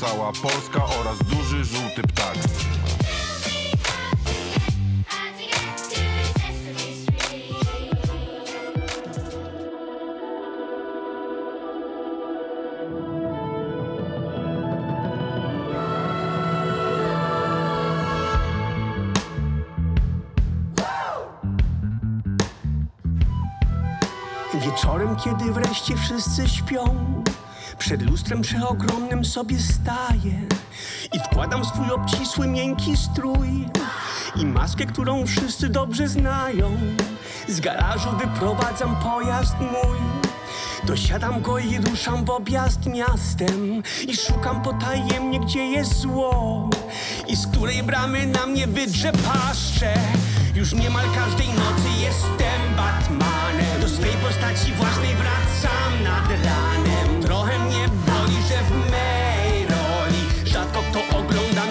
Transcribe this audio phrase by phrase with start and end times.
[0.00, 2.36] cała Polska oraz duży żółty ptak.
[24.54, 27.10] Wieczorem, kiedy wreszcie wszyscy śpią
[27.90, 30.46] Przed lustrem przeogromnym sobie staję
[31.12, 33.66] I wkładam swój obcisły, miękki strój
[34.36, 36.76] I maskę, którą wszyscy dobrze znają.
[37.48, 39.98] Z garażu wyprowadzam pojazd mój.
[40.84, 46.70] Dosiadam go i ruszam w objazd miastem I szukam potajemnie, gdzie jest zło.
[47.28, 49.94] I z której bramy na mnie wydrze paszcze
[50.54, 53.80] Już niemal każdej nocy jestem Batmanem.
[53.80, 56.99] Do swej postaci własnej wracam nad ranem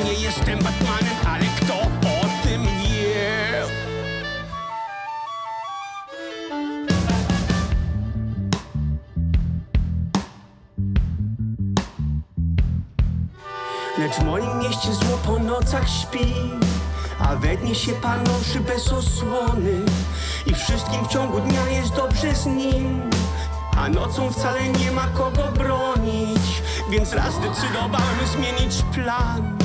[0.01, 1.73] mnie, jestem Batmanem Ale kto
[2.09, 3.63] o tym wie?
[13.97, 16.33] Lecz w moim mieście zło po nocach śpi
[17.19, 19.85] A we dnie się panoszy bez osłony.
[20.45, 23.09] I wszystkim w ciągu dnia jest dobrze z nim
[23.77, 26.61] A nocą wcale nie ma kogo bronić.
[26.89, 29.58] Więc raz zdecydowałem zmienić plan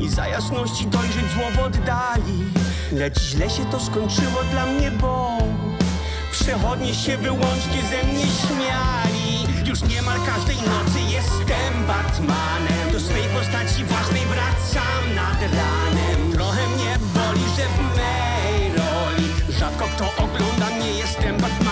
[0.00, 2.44] I za jasności dojrzeć zło w oddali.
[2.92, 5.38] Lecz źle się to skończyło dla mnie, bo
[6.32, 9.68] Przechodnie się wyłącznie ze mnie śmiali.
[9.68, 12.92] Już niemal każdej nocy jestem Batmanem.
[12.92, 16.32] Do swej postaci własnej wracam nad ranem.
[16.32, 19.28] Trochę mnie boli, że w mej roli
[19.58, 21.69] Rzadko kto ogląda mnie, jestem Batmanem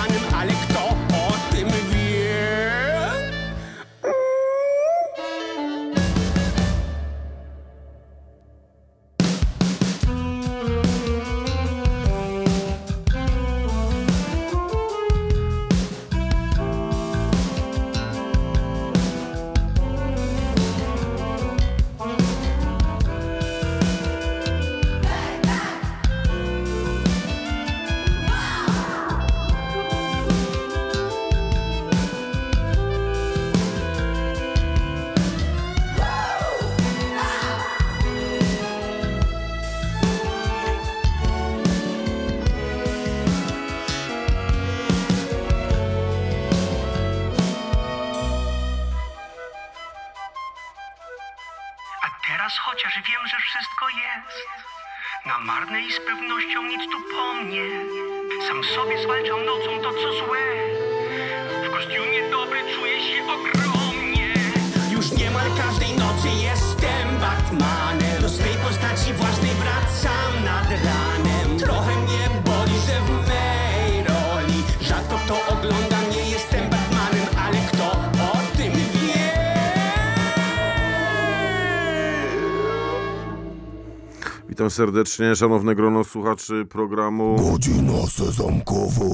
[84.58, 87.36] Witam serdecznie, szanowne grono słuchaczy programu.
[87.36, 89.04] Godzina sezamkowa.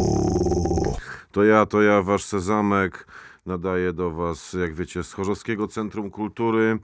[1.32, 3.06] To ja, to ja, wasz Sezamek.
[3.46, 6.78] Nadaję do was, jak wiecie, z Chorzowskiego Centrum Kultury.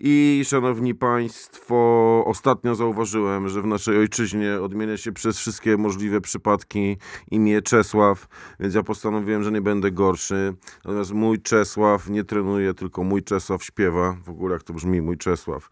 [0.00, 6.96] I szanowni państwo, ostatnio zauważyłem, że w naszej ojczyźnie odmienia się przez wszystkie możliwe przypadki
[7.30, 8.28] imię Czesław,
[8.60, 10.54] więc ja postanowiłem, że nie będę gorszy.
[10.84, 14.16] Natomiast mój Czesław nie trenuje, tylko mój Czesław śpiewa.
[14.24, 15.68] W ogóle jak to brzmi, mój Czesław.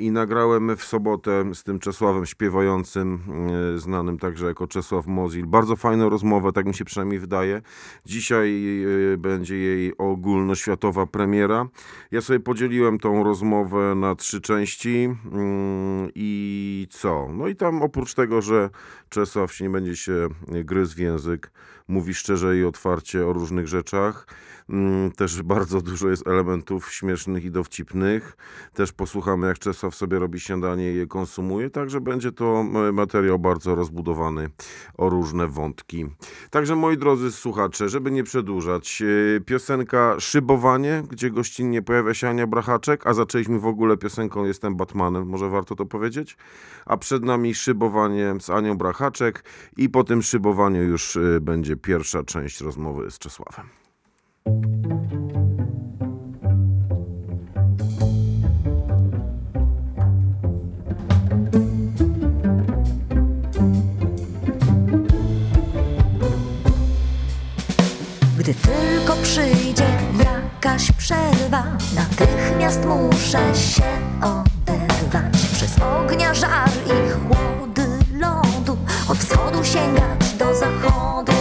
[0.00, 3.18] I nagrałem w sobotę z tym Czesławem śpiewającym,
[3.74, 5.46] e, znanym także jako Czesław Mozil.
[5.46, 7.62] Bardzo fajną rozmowę, tak mi się przynajmniej wydaje.
[8.06, 11.66] Dzisiaj e, będzie jej ogólnoświatowa premiera.
[12.10, 17.28] Ja sobie podzieliłem tą rozmowę na trzy części mm, i co?
[17.32, 18.70] No i tam oprócz tego, że
[19.12, 21.50] Czesław się nie będzie się gryzł w język,
[21.88, 24.26] mówi szczerze i otwarcie o różnych rzeczach.
[24.72, 28.36] Mm, Też bardzo dużo jest elementów śmiesznych i dowcipnych.
[28.74, 31.70] Też posłuchamy, jak Czesław sobie robi śniadanie i je konsumuje.
[31.70, 34.50] Także będzie to e, materiał bardzo rozbudowany
[34.98, 36.06] o różne wątki.
[36.50, 39.02] Także moi drodzy słuchacze, żeby nie przedłużać,
[39.36, 44.76] e, piosenka Szybowanie, gdzie gościnnie pojawia się Ania Brachaczek, a zaczęliśmy w ogóle piosenką Jestem
[44.76, 46.36] Batmanem, może warto to powiedzieć.
[46.86, 49.44] A przed nami Szybowanie z Anią Brachaczek
[49.76, 53.81] i po tym szybowaniu już e, będzie pierwsza część rozmowy z Czesławem.
[54.44, 54.54] Gdy
[68.54, 69.84] tylko przyjdzie
[70.18, 71.64] jakaś przerwa,
[71.94, 73.82] natychmiast muszę się
[74.20, 75.46] oderwać.
[75.52, 78.76] Przez ognia żar i chłody lodu,
[79.08, 81.32] od wschodu sięgać do zachodu.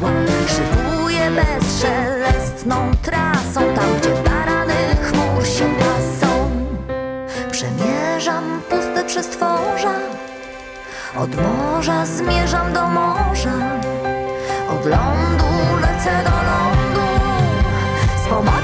[0.00, 0.10] Skrzydła
[0.48, 6.50] Szybuję bezszelestną trasą Tam, gdzie barany chmur się pasą
[7.50, 9.94] Przemierzam puste przestworza
[11.16, 13.80] Od morza zmierzam do morza.
[14.70, 15.46] Od lądu
[15.80, 17.06] lecę do lądu
[18.24, 18.59] Z pomocą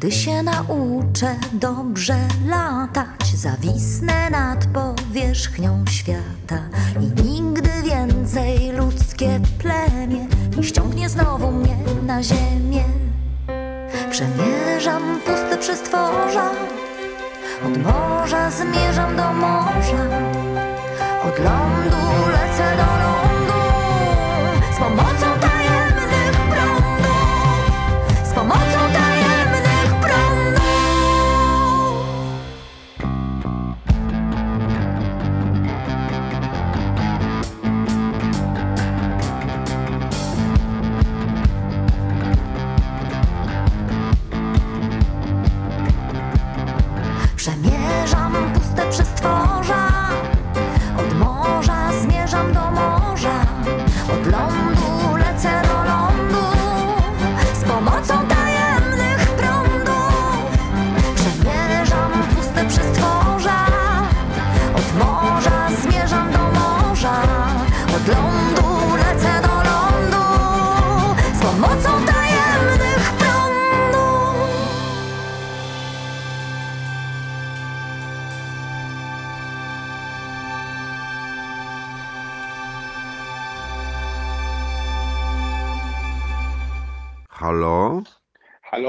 [0.00, 2.16] Gdy się nauczę dobrze
[2.48, 6.62] latać, zawisnę nad powierzchnią świata
[7.00, 10.26] i nigdy więcej ludzkie plemię
[10.56, 11.76] nie ściągnie znowu mnie
[12.06, 12.84] na ziemię.
[14.10, 16.50] Przemierzam puste przestworza,
[17.66, 20.04] od morza zmierzam do morza,
[21.24, 23.60] od lądu lecę do lądu
[24.74, 25.40] z pomocą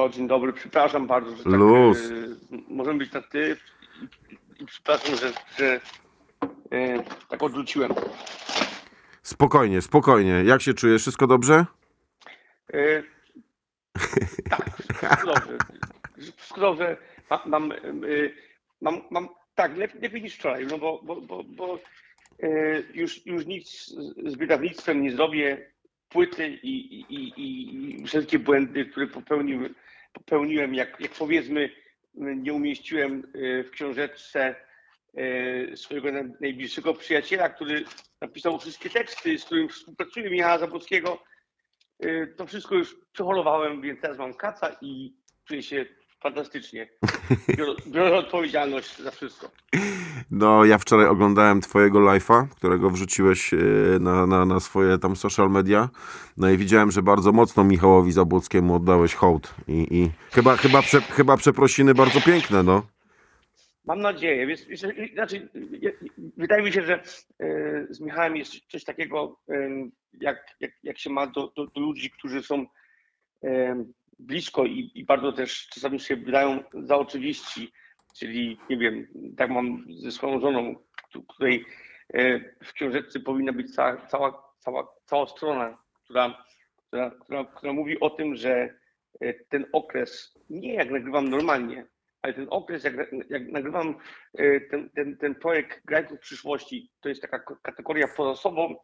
[0.01, 2.11] Halo, dzień dobry, przepraszam bardzo, że tak, Luz.
[2.11, 2.13] e,
[2.69, 3.57] możemy być na ty
[4.59, 5.79] i, przepraszam, że, że
[6.71, 7.91] e, tak odrzuciłem.
[9.23, 10.43] Spokojnie, spokojnie.
[10.45, 11.01] Jak się czujesz?
[11.01, 11.65] Wszystko dobrze?
[12.73, 13.03] E,
[14.49, 15.57] tak, wszystko dobrze.
[16.37, 16.97] Wszystko dobrze.
[17.29, 17.73] Ma, mam,
[18.81, 21.79] mam, mam, tak, lepiej, lepiej niż wczoraj, no bo, bo, bo, bo
[22.93, 25.71] już, już nic z- z wydawnictwem nie zrobię.
[26.09, 29.75] Płyty i, i, i, i wszelkie błędy, które popełniłem,
[30.13, 31.69] popełniłem jak, jak powiedzmy,
[32.15, 34.55] nie umieściłem e, w książeczce
[35.17, 37.83] e, swojego naj- najbliższego przyjaciela, który
[38.21, 41.23] napisał wszystkie teksty, z którym współpracuję, Michała Zabłockiego.
[41.99, 45.13] E, To wszystko już przeholowałem, więc teraz mam kaca i
[45.45, 45.85] czuję się
[46.21, 46.87] fantastycznie.
[47.57, 49.51] Biorę, biorę odpowiedzialność za wszystko.
[50.31, 53.57] No, ja wczoraj oglądałem twojego live'a, którego wrzuciłeś e,
[53.99, 55.89] na, na, na swoje tam social media.
[56.37, 59.55] No i widziałem, że bardzo mocno Michałowi Zabłockiemu oddałeś hołd.
[59.67, 62.83] I, i chyba, chyba, prze, chyba przeprosiny bardzo piękne, no.
[63.85, 64.47] Mam nadzieję.
[64.47, 64.65] Wiesz,
[65.13, 65.49] znaczy,
[66.37, 67.03] wydaje mi się, że
[67.39, 69.39] e, z Michałem jest coś takiego,
[70.21, 72.65] jak, jak, jak się ma do, do, do ludzi, którzy są
[74.21, 77.71] blisko i, i bardzo też czasami się wydają za oczywiści.
[78.19, 80.75] Czyli, nie wiem, tak mam ze swoją żoną,
[81.09, 81.65] któ- której
[82.13, 86.43] e, w książeczce powinna być cała, cała, cała, cała strona, która,
[86.87, 88.73] która, która, która mówi o tym, że
[89.21, 91.85] e, ten okres, nie jak nagrywam normalnie,
[92.21, 92.95] ale ten okres, jak,
[93.29, 93.95] jak nagrywam
[94.37, 98.75] e, ten, ten, ten projekt Grajków przyszłości, to jest taka kategoria poza sobą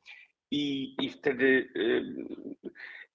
[0.52, 1.70] i, i wtedy,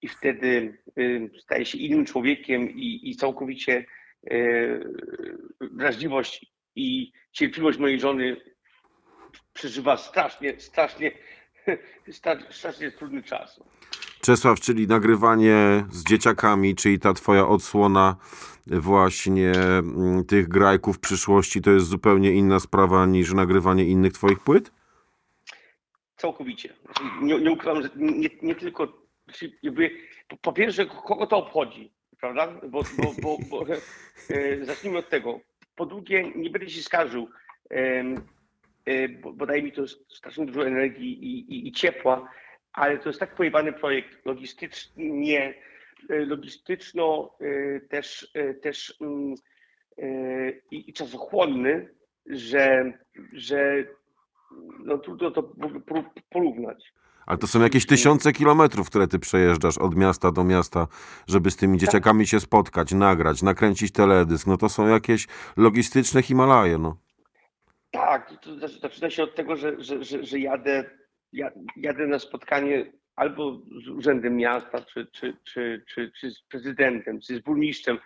[0.02, 3.84] i wtedy ym, staje się innym człowiekiem i, i całkowicie
[4.30, 4.36] e,
[5.60, 8.36] wrażliwość i cierpliwość mojej żony
[9.52, 11.12] przeżywa strasznie, strasznie,
[12.08, 13.60] stra- strasznie trudny czas.
[14.20, 18.16] Czesław, czyli nagrywanie z dzieciakami, czyli ta twoja odsłona
[18.66, 24.72] właśnie mm, tych grajków przyszłości, to jest zupełnie inna sprawa niż nagrywanie innych twoich płyt?
[26.16, 26.74] Całkowicie.
[27.22, 29.01] Nie, nie ukrywam, że nie, nie tylko.
[29.62, 29.90] Jakby,
[30.42, 32.46] po, pierwsze, kogo to obchodzi, prawda?
[32.68, 33.66] Bo, bo, bo, bo
[34.30, 35.40] e, zacznijmy od tego.
[35.76, 37.28] Po drugie, nie będę się skarżył.
[37.70, 38.26] Em,
[38.88, 42.28] y, bo, bo daje mi to strasznie dużo energii i, i, i ciepła,
[42.72, 45.54] ale to jest tak pojebany projekt logistycznie,
[46.10, 49.34] y, logistyczno y, też, y, też mm,
[50.70, 51.88] i, i czasochłonny,
[52.26, 52.92] że,
[53.32, 53.84] że
[54.84, 55.52] no trudno to
[56.30, 56.92] porównać.
[57.26, 60.86] Ale to są jakieś tysiące kilometrów, które ty przejeżdżasz od miasta do miasta,
[61.28, 64.46] żeby z tymi dzieciakami się spotkać, nagrać, nakręcić teledysk.
[64.46, 65.26] No to są jakieś
[65.56, 66.96] logistyczne Himalaje, no.
[67.90, 70.90] Tak, to zaczy- zaczyna się od tego, że, że, że, że jadę,
[71.32, 77.20] ja- jadę na spotkanie albo z urzędem miasta, czy, czy, czy, czy, czy z prezydentem,
[77.20, 77.98] czy z burmistrzem,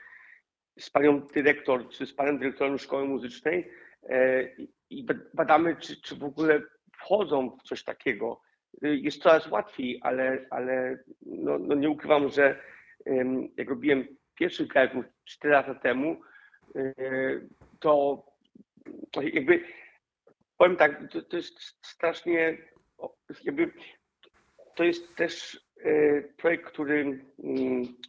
[0.78, 3.70] z panią dyrektor, czy z panem dyrektorem szkoły muzycznej
[4.08, 6.62] e, i- i ba- badamy, czy, czy w ogóle
[6.96, 8.40] wchodzą w coś takiego.
[8.84, 12.60] Y, Jest coraz łatwiej, ale, ale no, no nie ukrywam, że
[13.56, 16.20] jak robiłem pierwszy krajów 4 lata temu,
[16.76, 16.94] e,
[17.80, 18.24] to
[19.22, 19.64] jakby
[20.58, 22.58] powiem tak, to, to jest strasznie
[23.44, 23.70] jakby
[24.76, 27.24] to jest też e, projekt, który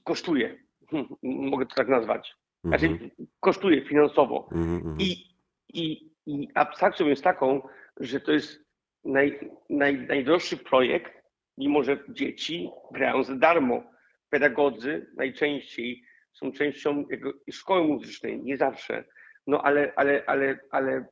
[0.04, 0.58] kosztuje.
[1.24, 2.36] Mogę to tak nazwać.
[2.64, 3.10] Znaczy Mhm,
[3.40, 4.50] kosztuje finansowo.
[4.52, 4.98] mhm, mhm.
[5.00, 5.36] I,
[5.74, 7.62] i, I abstrakcją jest taką,
[8.00, 8.67] że to jest
[9.08, 11.14] naj, naj, najdroższy projekt,
[11.58, 13.84] mimo że dzieci grają za darmo.
[14.30, 17.06] Pedagodzy najczęściej są częścią
[17.52, 19.04] szkoły muzycznej, nie zawsze.
[19.48, 21.06] No ale, ale, ale, ale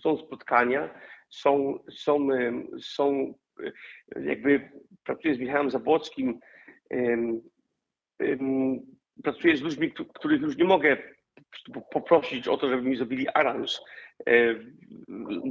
[0.00, 0.94] są spotkania,
[1.30, 2.28] są, są,
[2.80, 3.34] są
[4.16, 4.70] e, jakby
[5.04, 6.38] pracuję z Michałem Zabłockim,
[9.24, 10.96] pracuję z ludźmi, któ- których już nie mogę
[11.74, 13.80] po- poprosić o to, żeby mi zrobili aranż,
[14.26, 14.54] e,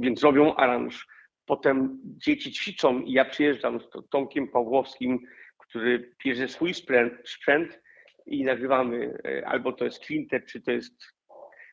[0.00, 1.06] więc robią aranż.
[1.52, 5.26] Potem dzieci ćwiczą i ja przyjeżdżam z to- Tomkiem Pawłowskim,
[5.58, 7.80] który bierze swój sprzęt, sprzęt
[8.26, 10.94] i nagrywamy, e, albo to jest kwintet, czy to jest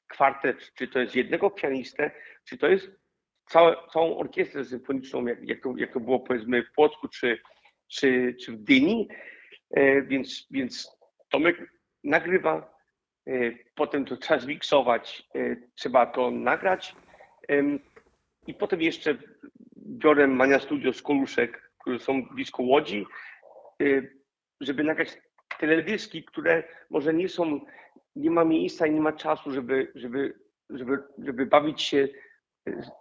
[0.07, 2.11] kwartet, czy to jest jednego pianistę,
[2.43, 2.91] czy to jest
[3.45, 7.39] całe, całą orkiestrę symfoniczną, jak, jak, to, jak to było powiedzmy w Płocku, czy,
[7.87, 9.07] czy, czy w Dyni.
[9.71, 10.97] E, więc, więc
[11.29, 12.73] Tomek nagrywa,
[13.27, 13.31] e,
[13.75, 15.23] potem to trzeba zmiksować,
[15.75, 16.95] trzeba to nagrać
[18.47, 19.17] i potem jeszcze
[19.89, 23.05] biorę Mania Studio z Koluszek, które są blisko Łodzi,
[23.81, 23.85] e,
[24.61, 25.17] żeby nagrać
[25.59, 27.61] teledyski, które może nie są,
[28.15, 32.07] nie ma miejsca i nie ma czasu, żeby, żeby, żeby, żeby bawić się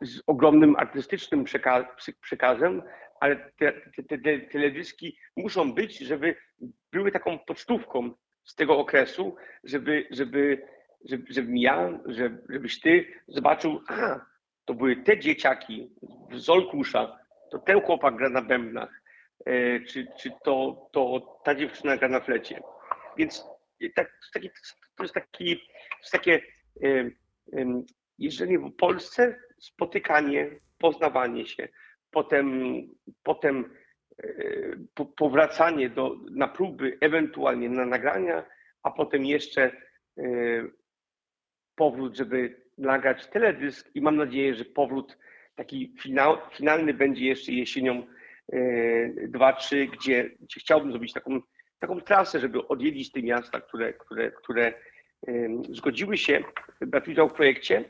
[0.00, 2.82] z, ogromnym artystycznym przeka przekazem,
[3.20, 6.34] ale te, te, te, te teledyski muszą być, żeby
[6.92, 8.14] były taką pocztówką
[8.44, 10.62] z tego okresu, żeby, żeby,
[11.04, 14.20] żeby, żebym ja, żeby, żebyś ty zobaczył, a
[14.68, 15.90] to były te dzieciaki
[16.32, 17.18] z Olkusza,
[17.50, 19.02] to ten chłopak gra na bębnach,
[19.46, 22.60] e, czy, czy to, to ta dziewczyna gra na flecie.
[23.16, 23.44] Więc
[23.94, 24.50] tak, to taki,
[24.96, 25.60] to jest taki,
[26.12, 26.42] takie
[26.82, 27.10] e,
[27.52, 27.86] em,
[28.18, 31.68] jeżdżenie po Polsce, spotykanie, poznawanie się,
[32.10, 32.72] potem,
[33.22, 33.74] potem
[34.22, 34.28] e,
[34.94, 38.44] po, powracanie do, na próby, ewentualnie na nagrania,
[38.82, 39.62] a potem jeszcze
[40.18, 40.22] e,
[41.76, 45.18] powrót, żeby nagrać teledysk i mam nadzieję, że powrót
[45.54, 45.94] taki
[46.52, 48.06] finalny będzie jeszcze jesienią
[49.28, 51.40] 2-3, gdzie, gdzie chciałbym zrobić taką,
[51.78, 54.72] taką trasę, żeby odwiedzić te miasta, które, które, które
[55.70, 56.44] zgodziły się
[56.80, 57.84] brać udział w projekcie e,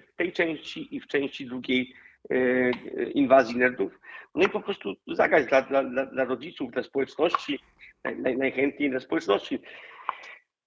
[0.00, 1.94] w tej części i w części drugiej
[2.30, 2.70] e,
[3.10, 4.00] inwazji nerdów.
[4.34, 7.58] No i po prostu zagrać dla, dla, dla, dla rodziców, dla społeczności,
[8.04, 9.58] naj, najchętniej dla społeczności.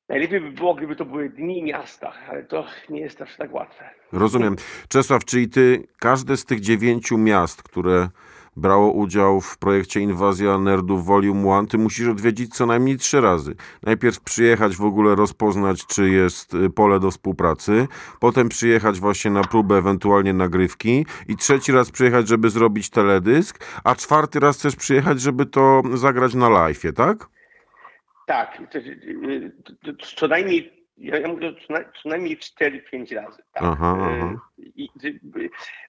[0.09, 3.89] Najlepiej by było, gdyby to były dni miasta, ale to nie jest aż tak łatwe.
[4.11, 4.55] Rozumiem.
[4.87, 8.09] Czesław, czyli ty każde z tych dziewięciu miast, które
[8.57, 13.55] brało udział w projekcie Inwazja Nerdów Volume 1, ty musisz odwiedzić co najmniej trzy razy.
[13.83, 17.87] Najpierw przyjechać w ogóle rozpoznać, czy jest y, pole do współpracy,
[18.19, 23.95] potem przyjechać właśnie na próbę, ewentualnie nagrywki i trzeci raz przyjechać, żeby zrobić teledysk, a
[23.95, 27.34] czwarty raz chcesz przyjechać, żeby to zagrać na live'ie, tak?
[28.27, 33.43] Tak, to, y, to, to co najmniej, ja, mówię co, naj, co najmniej 4-5 razy.
[33.53, 33.63] Tak.
[33.63, 34.49] Aha, Y, aha.
[34.57, 35.19] I, y,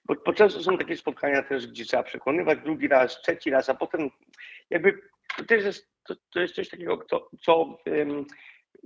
[0.05, 3.75] bo, bo często są takie spotkania też, gdzie trzeba przekonywać drugi raz, trzeci raz, a
[3.75, 4.09] potem
[4.69, 4.99] jakby
[5.37, 8.25] to też jest, to, to jest coś takiego, co, co um,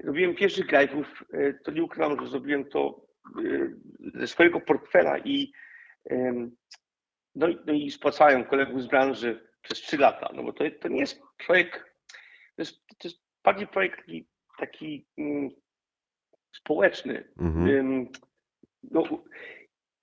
[0.03, 3.05] robiłem pierwszych live'ów, y, to nie ukrywam, że zrobiłem to
[3.43, 3.75] y,
[4.15, 5.51] ze swojego portfela i
[6.09, 6.55] em,
[7.35, 10.87] no, i- no i spłacają kolegów z branży przez 3 lata, no bo to, to
[10.87, 11.79] nie jest projekt,
[12.55, 14.25] to jest, to jest bardziej projekt taki,
[14.59, 15.49] taki mm,
[16.55, 17.23] społeczny.
[17.37, 17.67] Mhm.
[17.67, 18.07] Ym,
[18.91, 19.03] no,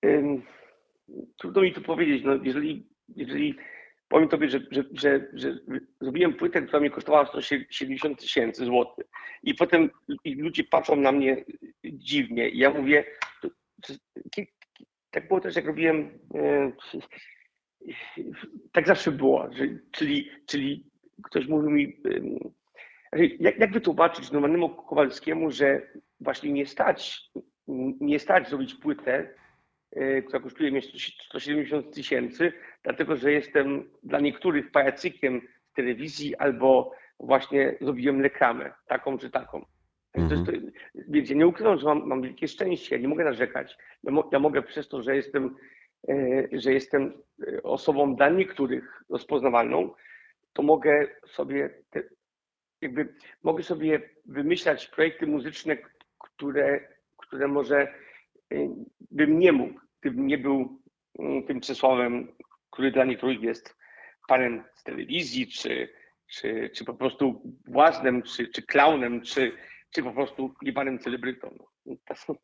[0.04, 0.42] ym,
[1.36, 3.54] trudno mi to powiedzieć, no, jeżeli, jeżeli
[4.08, 5.58] powiem tobie, że, że, że, że
[6.00, 9.06] zrobiłem płytę, która mnie kosztowała 170 tysięcy złotych
[9.42, 9.90] i potem
[10.24, 11.44] i ludzie patrzą na mnie
[11.84, 13.04] dziwnie i ja mówię,
[13.42, 13.48] to,
[13.82, 13.94] to,
[14.30, 14.52] ki-
[15.10, 16.18] tak było też, jak robiłem.
[16.34, 16.72] E,
[18.72, 20.90] tak zawsze było, że, czyli, czyli
[21.24, 22.00] ktoś mówił mi,
[23.12, 25.82] jak, jak wytłumaczyć normalnemu Kowalskiemu, że
[26.20, 27.30] właśnie nie stać,
[28.00, 29.34] nie stać zrobić płytę,
[29.92, 36.92] e, która kosztuje mnie 170 tysięcy, dlatego że jestem dla niektórych pajacykiem z telewizji albo
[37.20, 39.64] właśnie zrobiłem reklamę, taką czy taką.
[40.14, 40.46] Jest,
[41.28, 43.76] to, nie ukrywam, że mam, mam wielkie szczęście, ja nie mogę narzekać.
[44.02, 45.56] Ja, mo, ja mogę przez to, że jestem,
[46.08, 49.94] e, że jestem e, osobą dla niektórych rozpoznawalną,
[50.52, 52.02] to mogę sobie te,
[52.80, 55.76] jakby mogę sobie wymyślać projekty muzyczne,
[56.18, 57.88] które, które może e,
[59.10, 60.82] bym nie mógł, gdybym nie był
[61.18, 62.32] mm, tym Czesławem,
[62.70, 63.76] który dla niektórych jest
[64.28, 65.88] panem z telewizji, czy,
[66.26, 69.52] czy, czy po prostu błaznem, czy, czy klaunem, czy,
[69.90, 71.58] czy po prostu jebanym celebrytą.
[71.86, 72.36] No, są-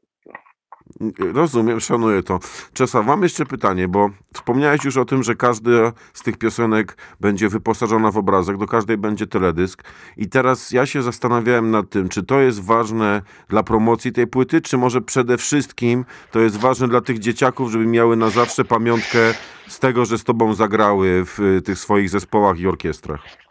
[1.35, 2.40] Rozumiem, szanuję to.
[2.73, 5.71] Czesław, mam jeszcze pytanie, bo wspomniałeś już o tym, że każda
[6.14, 9.83] z tych piosenek będzie wyposażona w obrazek, do każdej będzie teledysk.
[10.16, 14.61] I teraz ja się zastanawiałem nad tym, czy to jest ważne dla promocji tej płyty,
[14.61, 19.35] czy może przede wszystkim to jest ważne dla tych dzieciaków, żeby miały na zawsze pamiątkę
[19.69, 23.43] z tego, że z tobą zagrały w y, tych swoich zespołach i orkiestrach.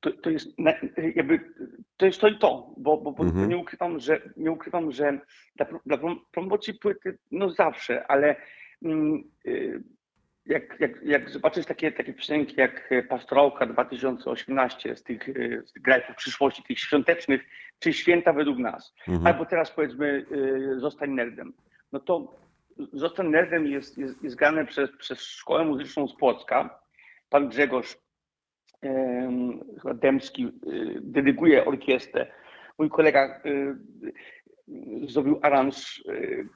[0.00, 0.48] To, to jest
[1.14, 1.40] jakby
[1.96, 3.48] to jest to i to, bo, bo, bo Mhm.
[3.48, 5.20] nie ukrywam, że nie ukrywam, że
[5.56, 8.36] dla, dla prom- promocji płyty no zawsze, ale
[8.84, 9.82] mm, y,
[10.46, 15.82] jak, jak, jak zobaczysz takie, takie piosenki jak Pastorałka 2018 z tych, y, z tych
[15.82, 17.40] grajków przyszłości, tych świątecznych,
[17.78, 19.26] czy Święta według nas, Mhm.
[19.26, 20.26] albo teraz powiedzmy
[20.76, 21.52] y, Zostań nerdem,
[21.92, 22.36] no to
[22.92, 26.80] Zostań nerdem jest, jest, jest grane przez, przez Szkołę Muzyczną z Płocka.
[27.30, 27.96] Pan Grzegorz
[29.82, 30.50] chyba Dębski y,
[31.00, 32.26] dedykuje orkiestrę.
[32.78, 33.76] Mój kolega y,
[35.08, 36.48] zrobił aranż, y,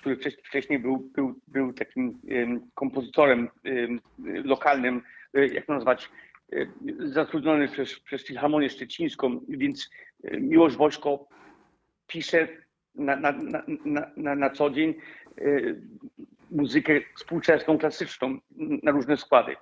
[0.00, 4.00] który wcześniej, był, był, był takim em, kompozytorem em,
[4.44, 5.02] lokalnym,
[5.52, 6.10] jak to nazwać,
[6.98, 9.90] zatrudniony przez, przez Filharmonię Szczecińską, więc
[10.40, 11.28] Miłosz Wośko
[12.06, 12.48] pisze
[12.94, 13.62] na, na, na,
[14.16, 14.94] na, na, co dzień
[16.50, 18.38] muzykę współczesną, klasyczną
[18.82, 19.56] na różne składy.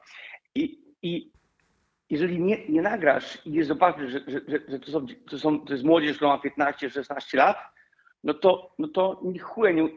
[0.54, 1.30] I, i
[2.10, 5.60] jeżeli nie, nie nagrasz i nie zobaczysz, że, że, że, że to, są, to, są,
[5.60, 7.56] to jest młodzież, która ma 15-16 lat,
[8.24, 9.88] no to, no to ni chuja nie...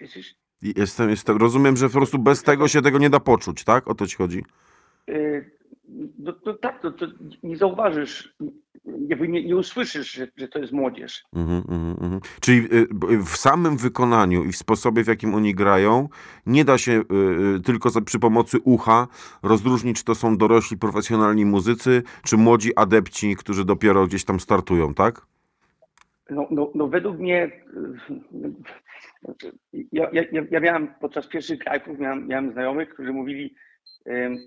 [0.00, 3.88] Jesteś, Jestem, jestem, rozumiem, że po prostu bez tego się tego nie da poczuć, tak?
[3.88, 4.44] O to ci chodzi.
[5.08, 5.50] y,
[6.18, 7.06] no, no tak, to, to
[7.42, 8.34] nie zauważysz,
[9.08, 11.24] jakby nie, nie usłyszysz, że, że to jest młodzież.
[11.36, 12.20] Mhm, mhm, mhm.
[12.40, 16.08] Czyli y, b- w samym wykonaniu i w sposobie, w jakim oni grają,
[16.46, 17.04] nie da się y,
[17.56, 19.06] y, tylko za, przy pomocy ucha
[19.42, 24.94] rozróżnić, czy to są dorośli, profesjonalni muzycy, czy młodzi adepci, którzy dopiero gdzieś tam startują,
[24.94, 25.26] tak?
[26.30, 27.50] No, no, no według mnie,
[28.44, 33.54] y, ja, ja, ja- miałem podczas pierwszych krajków, miałem, miałem znajomych, którzy mówili,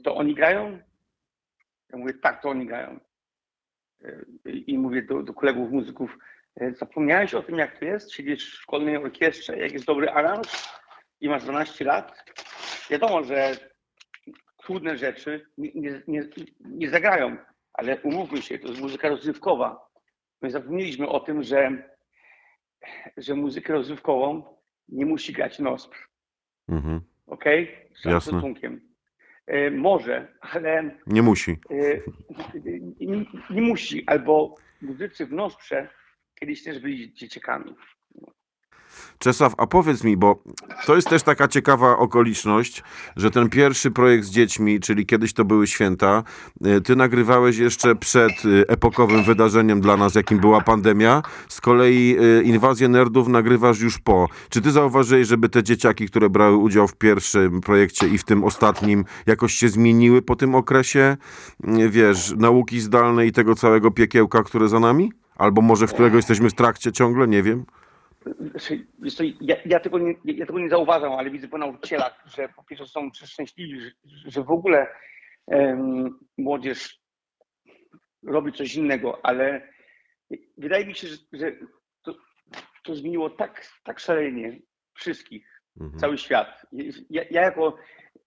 [0.04, 0.80] to oni grają?
[1.96, 3.00] Ja mówię, tak, to oni grają.
[4.06, 6.18] Y, I mówię do, do kolegów muzyków,
[6.62, 8.12] "Y, zapomniałeś o tym, jak to jest?
[8.12, 10.48] Siedzieć w szkolnej orkiestrze, jak jest dobry aranż
[11.22, 12.24] i masz 12 lat?
[12.90, 13.58] Wiadomo, że
[14.58, 16.24] trudne rzeczy nie, nie, nie,
[16.60, 17.38] nie zagrają,
[17.74, 19.90] ale umówmy się, to jest muzyka rozrywkowa.
[20.42, 21.90] My zapomnieliśmy o tym, że,
[23.18, 24.58] że muzykę rozrywkową
[24.90, 25.94] nie musi grać NOSP,
[26.70, 27.02] Mhm.
[27.28, 27.44] ok?
[27.96, 28.32] Z całym Jasne.
[28.32, 28.95] szacunkiem.
[29.48, 31.52] E, może, ale Nie musi.
[31.52, 32.02] e,
[33.00, 35.90] nie, nie musi, albo muzycy w NOSPrze
[36.40, 37.76] kiedyś też byli dzieciakami.
[39.20, 40.44] Czesław, a powiedz mi, bo
[40.86, 42.84] to jest też taka ciekawa okoliczność,
[43.16, 46.24] że ten pierwszy projekt z dziećmi, czyli kiedyś to były święta,
[46.68, 51.22] y, ty nagrywałeś jeszcze przed y, epokowym wydarzeniem dla nas, jakim była pandemia.
[51.50, 54.28] Z kolei y, inwazję nerdów nagrywasz już po.
[54.50, 58.44] Czy ty zauważyłeś, żeby te dzieciaki, które brały udział w pierwszym projekcie i w tym
[58.44, 61.18] ostatnim, jakoś się zmieniły po tym okresie,
[61.90, 65.12] wiesz, nauki zdalnej i tego całego piekiełka, które za nami?
[65.36, 67.66] Albo może w którego jesteśmy w trakcie ciągle, nie wiem.
[68.40, 68.88] Znaczy,
[69.42, 72.88] ja, ja, tego nie, ja tego nie zauważam, ale widzę po nauczycielach, że po pierwsze
[72.88, 73.92] są szczęśliwi, że,
[74.26, 74.88] że w ogóle
[75.48, 77.00] em, młodzież
[78.24, 79.68] robi coś innego, ale
[80.58, 81.52] wydaje mi się, że, że
[82.04, 82.16] to,
[82.84, 84.60] to zmieniło tak, tak szalenie
[84.94, 86.00] wszystkich, Mhm.
[86.00, 86.66] cały świat.
[87.10, 87.78] Ja, ja jako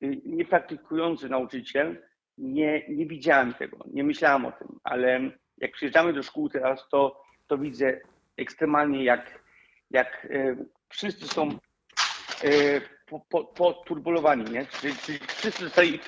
[0.02, 2.02] y, niepraktykujący nauczyciel
[2.38, 5.20] nie, nie widziałem tego, nie myślałem o tym, ale
[5.58, 8.00] jak przyjeżdżamy do szkół teraz, to, to widzę
[8.36, 9.42] ekstremalnie, jak,
[9.90, 10.56] jak e,
[10.88, 14.66] wszyscy są e, po, po, poturbulowani, nie?
[14.66, 16.00] Czyli, czyli wszyscy zostali,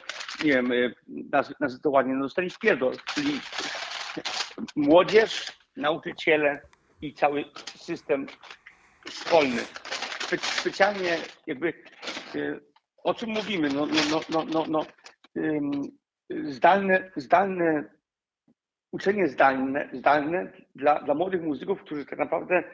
[0.45, 0.93] nie wiem, e,
[1.33, 3.41] nazw- to ładnie, no dostali wpierdol, czyli
[4.77, 6.61] młodzież, nauczyciele
[7.03, 7.45] i cały
[7.77, 8.27] system
[9.09, 9.63] szkolny.
[10.21, 11.17] spe, specjalnie
[11.47, 11.73] jakby
[12.35, 12.61] y,
[13.05, 13.69] o czym mówimy?
[13.69, 14.87] No, no, no, no, no, no
[16.45, 17.85] zdalne, zdalne
[18.93, 22.65] uczenie zdalne, zdalne dla, dla młodych muzyków, którzy tak naprawdę y,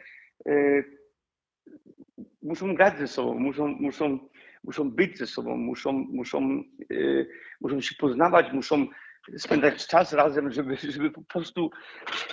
[2.43, 4.19] muszą grać ze sobą, muszą, muszą,
[4.65, 7.29] muszą być ze sobą, muszą, muszą, y,
[7.61, 8.87] muszą się poznawać, muszą
[9.39, 11.71] spędzać czas razem, żeby, żeby po prostu,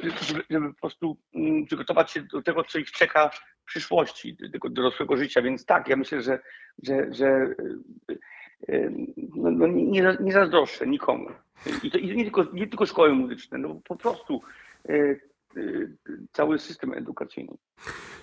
[0.03, 4.49] żeby, żeby po prostu mm, przygotować się do tego, co ich czeka w przyszłości, do
[4.51, 5.41] tego dorosłego życia.
[5.41, 6.39] Więc tak, ja myślę, że,
[6.83, 7.55] że, że
[8.09, 8.19] y,
[8.69, 8.91] y,
[9.35, 11.29] no, no nie, nie zazdroszczę nikomu.
[11.83, 14.41] I to i nie, tylko, nie tylko szkoły muzyczne, no po prostu
[14.89, 15.32] y, y,
[16.31, 17.57] cały system edukacyjny.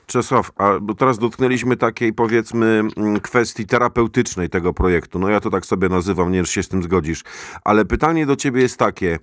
[0.07, 5.19] Czesław, a bo teraz dotknęliśmy takiej powiedzmy mm, kwestii terapeutycznej tego projektu.
[5.19, 7.25] No ja to tak sobie nazywam, nie wiem, się z tym zgodzisz.
[7.65, 9.19] Ale pytanie do ciebie jest takie.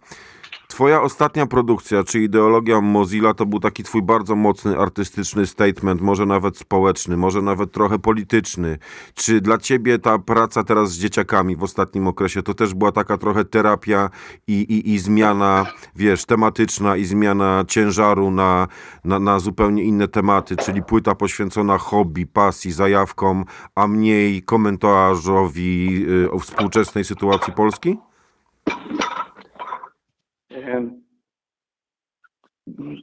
[0.67, 6.25] Twoja ostatnia produkcja, czy ideologia Mozilla, to był taki twój bardzo mocny artystyczny statement, może
[6.25, 8.77] nawet społeczny, może nawet trochę polityczny.
[9.13, 13.17] Czy dla ciebie ta praca teraz z dzieciakami w ostatnim okresie to też była taka
[13.17, 14.09] trochę terapia
[14.47, 18.67] i, i, i zmiana, wiesz, tematyczna i zmiana ciężaru na,
[19.03, 26.31] na, na zupełnie inne tematy, czyli płyta poświęcona hobby, pasji, zajawkom, a mniej komentarzowi y,
[26.31, 27.97] o współczesnej sytuacji Polski?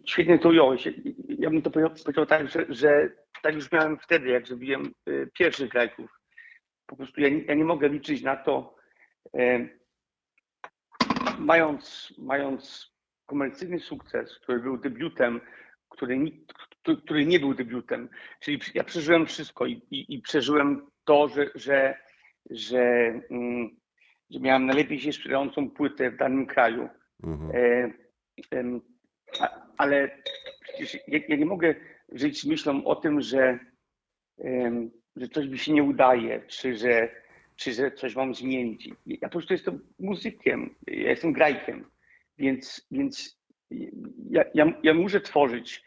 [0.07, 0.89] Świetnie to ująłeś.
[1.29, 3.11] Ja bym to powiedział, tak, że, że
[3.43, 6.21] tak już miałem wtedy, jak zrobiłem y, pierwszych lajków.
[6.87, 8.77] Po prostu ja, nie- ja nie mogę liczyć na to,
[11.39, 12.93] mając, mając
[13.27, 15.41] komercyjny sukces, który był debiutem,
[15.89, 16.31] który,
[17.05, 18.09] który nie był debiutem.
[18.41, 21.99] Czyli ja przeżyłem wszystko i, i, i przeżyłem to, że, że,
[22.51, 22.81] że,
[23.31, 23.77] mm,
[24.31, 26.89] że miałem najlepiej się sprzedającą płytę w danym kraju.
[27.23, 27.51] Mhm.
[27.55, 27.91] E,
[29.77, 30.23] ale
[31.09, 31.75] ja, nie mogę
[32.13, 33.59] żyć myślą o tym, że,
[35.17, 37.11] że coś mi się nie udaje, czy że,
[37.57, 38.89] czy że coś mam zmienić.
[39.07, 41.91] Ja po prostu jestem muzykiem, ja jestem grajkiem,
[42.39, 43.41] więc, więc
[44.31, 45.85] ja, ja, ja muszę tworzyć,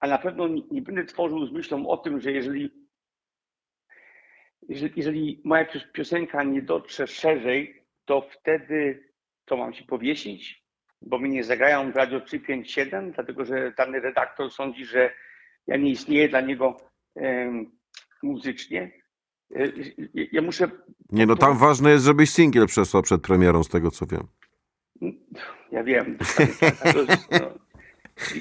[0.00, 2.70] a na pewno nie, nie będę tworzył z myślą o tym, że jeżeli,
[4.68, 9.10] jeżeli, jeżeli moja pios- piosenka nie dotrze szerzej, to wtedy
[9.44, 10.64] to mam się powiesić,
[11.02, 15.10] bo mnie nie zagrają w Radio 357, dlatego że dany redaktor sądzi, że
[15.66, 16.76] ja nie istnieję dla niego
[18.22, 18.90] muzycznie.
[19.56, 19.62] E,
[20.32, 20.70] ja- muszę,
[21.12, 24.26] Nie, no tam ważne jest, żebyś singiel przesłał przed premierą, z tego co wiem.
[25.72, 27.58] ja wiem, jest, no,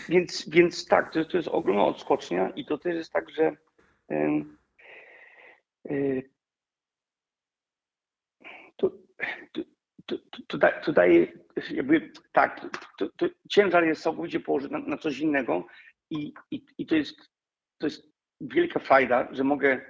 [0.10, 3.56] więc, więc tak, to, to jest ogromna odskocznia i to też jest tak, że
[4.12, 4.43] e,
[8.76, 8.91] to,
[9.52, 9.62] to,
[10.82, 11.28] to daje
[11.72, 12.62] jakby tak,
[12.98, 15.67] to, to ciężar jest całkowicie położony na, na coś innego
[16.10, 17.15] i, i, i to, jest,
[17.78, 18.04] to jest
[18.41, 19.82] wielka frajda, że mogę,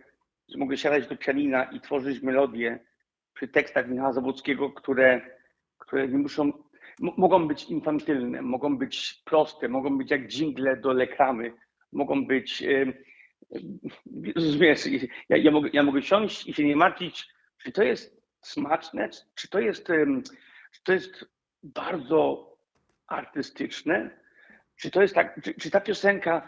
[0.50, 2.80] że mogę siadać do pianina i tworzyć melodie
[3.34, 5.22] przy tekstach Michała Zabłockiego, które,
[5.78, 6.52] które nie muszą,
[7.00, 11.54] mogą być infantylne, mogą być proste, mogą być jak dżingle do lekramy,
[11.92, 12.64] mogą być,
[14.36, 14.86] rozumiesz,
[15.30, 17.28] ja, ja, mogę, ja mogę siąść i się nie martwić,
[17.64, 19.88] czy to jest smaczne, czy to jest,
[20.72, 21.26] czy to jest
[21.64, 22.50] bardzo
[23.08, 24.10] artystyczne,
[24.76, 26.48] czy to jest tak, czy, czy ta piosenka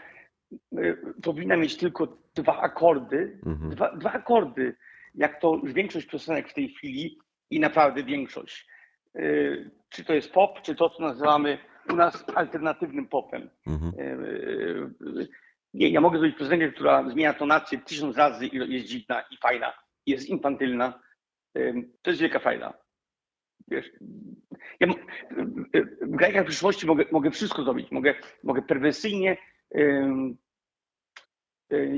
[1.22, 3.70] powinna mieć tylko dwa akordy, Mhm.
[3.70, 4.76] dwa, dwa akordy,
[5.14, 7.18] jak to już większość piosenek w tej chwili
[7.50, 8.66] i naprawdę większość.
[9.16, 11.58] Y, Czy to jest pop, czy to, co nazywamy
[11.90, 13.50] u nas alternatywnym popem.
[13.66, 13.92] Mhm.
[15.74, 19.72] Nie, ja mogę zrobić piosenkę, która zmienia tonację tysiąc razy i jest dziwna i fajna,
[20.06, 21.00] jest infantylna.
[22.02, 22.74] To jest wielka fajna.
[23.68, 23.90] Wiesz,
[24.80, 24.86] ja
[26.02, 27.90] w grajkach przyszłości mogę, mogę wszystko zrobić.
[27.90, 29.36] Mogę, mogę perwersyjnie
[29.76, 30.34] y,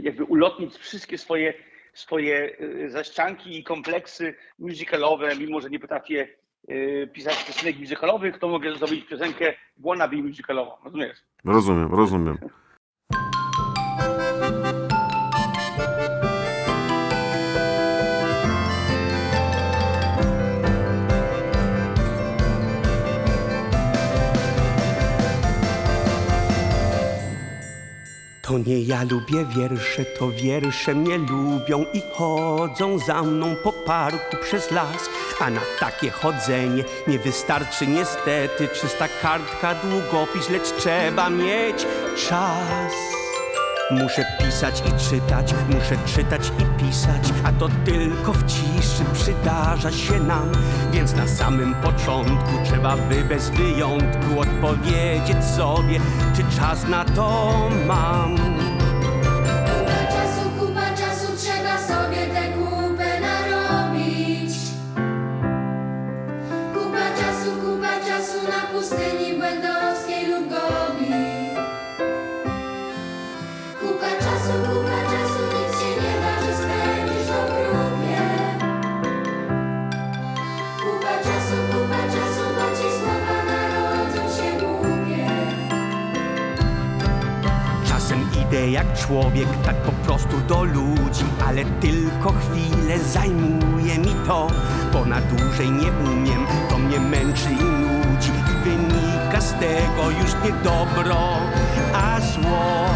[0.03, 1.55] jakby ulotnić wszystkie swoje,
[1.93, 6.29] swoje y, zaścianki i kompleksy musicalowe, mimo że nie potrafię
[6.71, 10.73] y, pisać piosenek musicalowych, to mogę zrobić piosenkę wannabe musicalową.
[10.85, 11.19] Rozumiesz?
[11.45, 12.39] Rozumiem, rozumiem.
[28.55, 34.37] To nie ja lubię wiersze, to wiersze mnie lubią i chodzą za mną po parku
[34.43, 35.11] przez las.
[35.41, 41.87] A na takie chodzenie nie wystarczy niestety czysta kartka, długopis, lecz trzeba mieć
[42.29, 43.14] czas.
[43.91, 50.21] Muszę pisać i czytać, muszę czytać i pisać, a to tylko w ciszy przydarza się
[50.21, 50.53] nam.
[50.93, 56.01] Więc na samym początku trzeba by bez wyjątku odpowiedzieć sobie,
[56.37, 57.53] czy czas na to
[57.87, 58.54] mam.
[88.75, 94.47] Jak człowiek, tak po prostu do ludzi, ale tylko chwilę zajmuje mi to,
[94.93, 100.33] bo na dłużej nie umiem, to mnie męczy i nudzi i wynika z tego już
[100.45, 101.17] nie dobro,
[101.95, 102.87] a zło.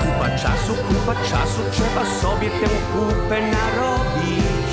[0.00, 4.70] Kupa czasu, kupa czasu, trzeba sobie tę kupę narobić.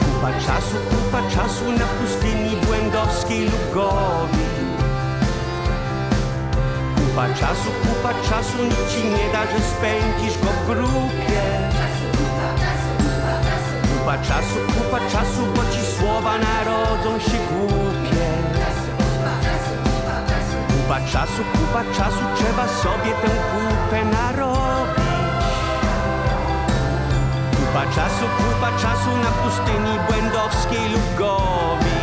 [0.00, 4.57] Kupa czasu, kupa czasu na pustyni błędowskiej lub Gobi.
[7.08, 11.42] Kupa czasu, kupa czasu, nic ci nie da, że spędzisz go w grupie.
[13.98, 18.26] Kupa czasu, kupa czasu, bo ci słowa narodzą się głupie.
[20.68, 25.04] Kupa czasu, kupa czasu, trzeba sobie tę kupę narobić.
[27.56, 31.97] Kupa czasu, kupa czasu na pustyni błędowskiej lub Gobi.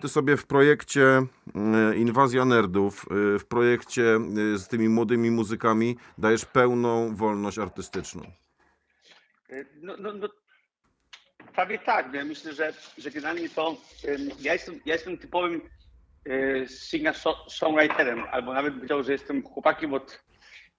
[0.00, 4.02] Ty sobie w projekcie e, Inwazja Nerdów, e, w projekcie
[4.54, 8.22] e, z tymi młodymi muzykami dajesz pełną wolność artystyczną?
[9.82, 10.28] No, no, no,
[11.54, 12.06] prawie tak.
[12.08, 13.76] No, ja myślę, że, że generalnie to
[14.40, 15.60] ja jestem, ja jestem typowym
[16.66, 20.22] singer-songwriterem, albo nawet powiedział, że jestem chłopakiem od,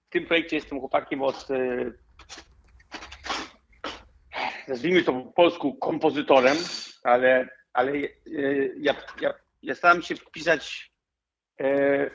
[0.06, 1.48] w tym projekcie jestem chłopakiem od,
[4.68, 6.56] nazwijmy to po polsku kompozytorem,
[7.04, 8.08] ale, ale e,
[8.76, 10.92] ja, ja, ja staram się wpisać
[11.60, 12.10] e,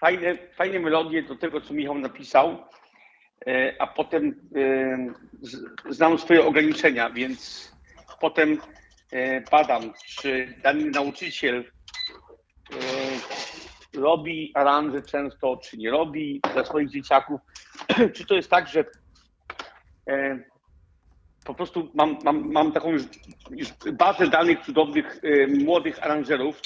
[0.00, 2.64] fajne, fajne melodie do tego, co Michał napisał,
[3.46, 7.72] e, a potem e, znam swoje ograniczenia, więc
[8.20, 8.58] potem
[9.12, 11.64] e, badam, czy dany nauczyciel
[12.72, 12.76] e,
[14.00, 17.40] robi aranże często, czy nie robi dla swoich dzieciaków.
[18.14, 18.84] czy to jest tak, że
[20.08, 20.38] e,
[21.44, 23.02] po prostu mam, mam, mam taką już,
[23.50, 26.60] już bazę danych cudownych e, młodych aranżerów.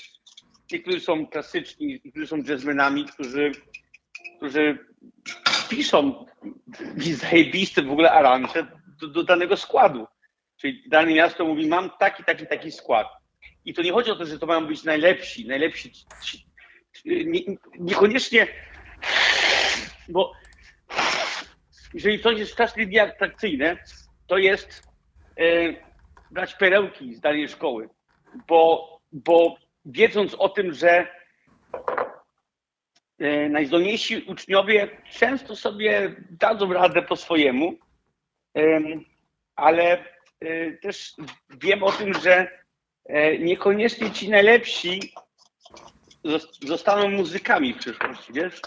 [0.72, 3.52] Niektórzy są klasyczni, niektórzy są jazzmenami, którzy,
[4.36, 4.78] którzy
[5.68, 6.26] piszą
[7.30, 8.66] zajebiste w ogóle aranże
[9.00, 10.06] do, do danego składu.
[10.56, 13.06] Czyli dane miasto mówi, mam taki, taki, taki skład.
[13.64, 15.92] I to nie chodzi o to, że to mają być najlepsi, najlepsi.
[15.92, 16.46] ci- ci-
[17.26, 17.40] Nie,
[17.78, 18.46] niekoniecznie,
[20.08, 20.32] bo
[21.94, 23.76] jeżeli coś jest strasznie nieatrakcyjne,
[24.28, 24.82] to jest
[25.36, 25.42] e,
[26.30, 27.88] brać perełki z danej szkoły,
[28.48, 31.06] bo, bo wiedząc o tym, że
[33.18, 37.78] e, najzdolniejsi uczniowie często sobie dadzą radę po swojemu,
[38.54, 39.04] em,
[39.56, 40.04] ale
[40.40, 41.14] e, też
[41.50, 42.58] wiem o tym, że
[43.38, 45.12] niekoniecznie ci najlepsi
[46.24, 48.60] zos- zostaną muzykami w przyszłości, wiesz?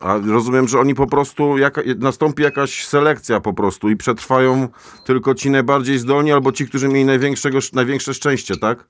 [0.00, 4.68] A rozumiem, że oni po prostu, jaka, nastąpi jakaś selekcja po prostu i przetrwają
[5.04, 8.86] tylko ci najbardziej zdolni albo ci, którzy mieli największego, największe szczęście, tak?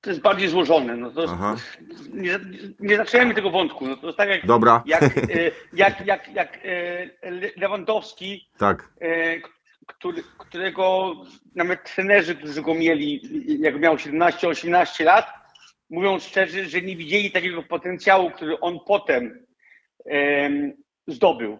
[0.00, 0.96] To jest bardziej złożone.
[0.96, 1.34] No to jest,
[2.14, 2.40] nie,
[2.80, 3.86] nie zaczynajmy tego wątku.
[3.88, 4.82] No to jest tak jak, Dobra.
[4.86, 5.10] jak, e,
[5.72, 8.88] jak, jak, jak e, Le- Lewandowski, Tak.
[9.00, 9.40] e,
[9.86, 11.12] który, którego
[11.54, 13.20] nawet trenerzy, którzy go mieli,
[13.62, 15.26] jak miał 17-18 lat,
[15.90, 19.45] mówią szczerze, że nie widzieli takiego potencjału, który on potem em,
[21.06, 21.58] zdobył.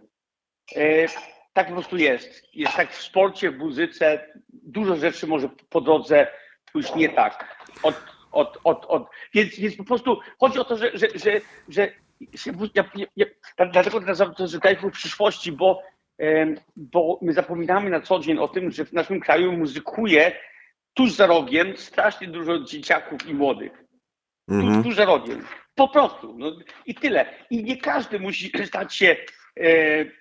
[0.77, 1.07] E,
[1.53, 2.55] tak po prostu jest.
[2.55, 4.27] Jest tak w sporcie, w muzyce.
[4.49, 6.27] Dużo rzeczy może po drodze
[6.73, 7.57] pójść nie tak.
[7.83, 7.95] Od,
[8.33, 9.09] od, od, od.
[9.35, 11.93] Więc, więc po prostu chodzi o to, że, że, że, że
[12.35, 12.85] się, ja,
[13.17, 13.27] ja,
[13.73, 15.83] dlatego nazywam to że w przyszłości, bo,
[16.77, 20.33] bo my zapominamy na co dzień o tym, że w naszym kraju muzykuje
[20.95, 23.73] tuż za rogiem strasznie dużo dzieciaków i młodych
[24.49, 24.83] tuż, Mhm.
[24.83, 25.45] tuż za rogiem.
[25.77, 26.35] Po prostu.
[26.39, 26.53] No,
[26.87, 27.27] I tyle.
[27.51, 29.17] I nie każdy musi stać się
[29.61, 29.67] e,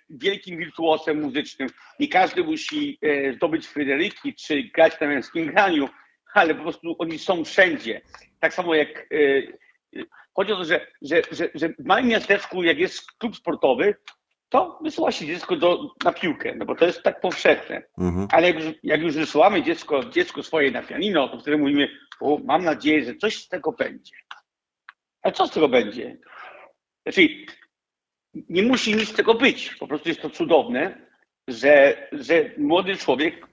[0.10, 1.70] wielkim wirtuosem muzycznym.
[2.00, 5.90] Nie każdy musi e, zdobyć Fryderyki czy grać na męskim graniu,
[6.34, 8.02] ale po prostu oni są wszędzie.
[8.40, 9.06] Tak samo jak e,
[10.34, 13.96] chodzi o to, że, że, że, że w małym miasteczku, jak jest klub sportowy,
[14.50, 17.84] to wysyła się dziecko do, na piłkę, no bo to jest tak powszechne.
[17.98, 18.28] Mhm.
[18.32, 21.90] Ale jak już, jak już wysyłamy dziecko, dziecko swoje na pianino, to wtedy mówimy,
[22.22, 24.12] o, mam nadzieję, że coś z tego będzie.
[25.26, 26.18] Ale co z tego będzie?
[27.04, 27.30] Znaczy,
[28.34, 29.76] nie musi nic z tego być.
[29.80, 31.08] Po prostu jest to cudowne,
[31.48, 33.48] że, że młody człowiek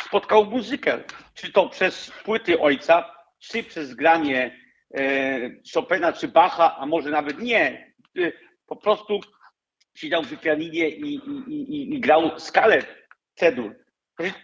[0.00, 1.04] spotkał muzykę.
[1.34, 4.60] Czy to przez płyty ojca, czy przez granie
[4.94, 7.94] e, Chopina czy Bacha, a może nawet nie.
[8.18, 8.32] E,
[8.66, 9.20] po prostu
[9.94, 12.82] siedział przy pianinie i, i, i, i grał skalę
[13.34, 13.76] cedur.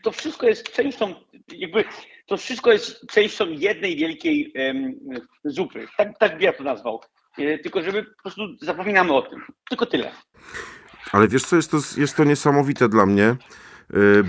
[0.03, 1.15] To wszystko jest częścią,
[1.49, 1.85] jakby
[2.27, 4.53] to wszystko jest częścią jednej wielkiej
[5.45, 5.87] zupy.
[5.97, 7.01] Tak, tak ja to nazwał.
[7.39, 9.41] E, Tylko żeby po prostu zapominamy o tym.
[9.69, 10.13] Tylko tyle.
[11.13, 13.37] Ale wiesz co, jest to, jest to niesamowite dla mnie,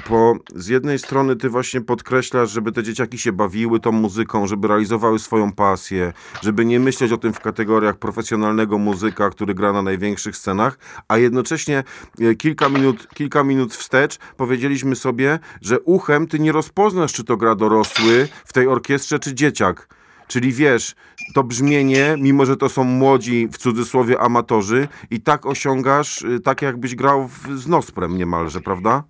[0.10, 4.68] bo z jednej strony ty właśnie podkreślasz, żeby te dzieciaki się bawiły tą muzyką, żeby
[4.68, 9.82] realizowały swoją pasję, żeby nie myśleć o tym w kategoriach profesjonalnego muzyka, który gra na
[9.82, 11.84] największych scenach, a jednocześnie
[12.22, 17.38] y, kilka minut, kilka minut wstecz powiedzieliśmy sobie, że uchem ty nie rozpoznasz, czy to
[17.38, 19.96] gra dorosły w tej orkiestrze, czy dzieciak.
[20.28, 20.96] Czyli wiesz,
[21.34, 26.62] to brzmienie, mimo że to są młodzi, w cudzysłowie amatorzy, i tak osiągasz, y, tak
[26.62, 29.04] jakbyś grał w, z Nosprem niemalże, prawda?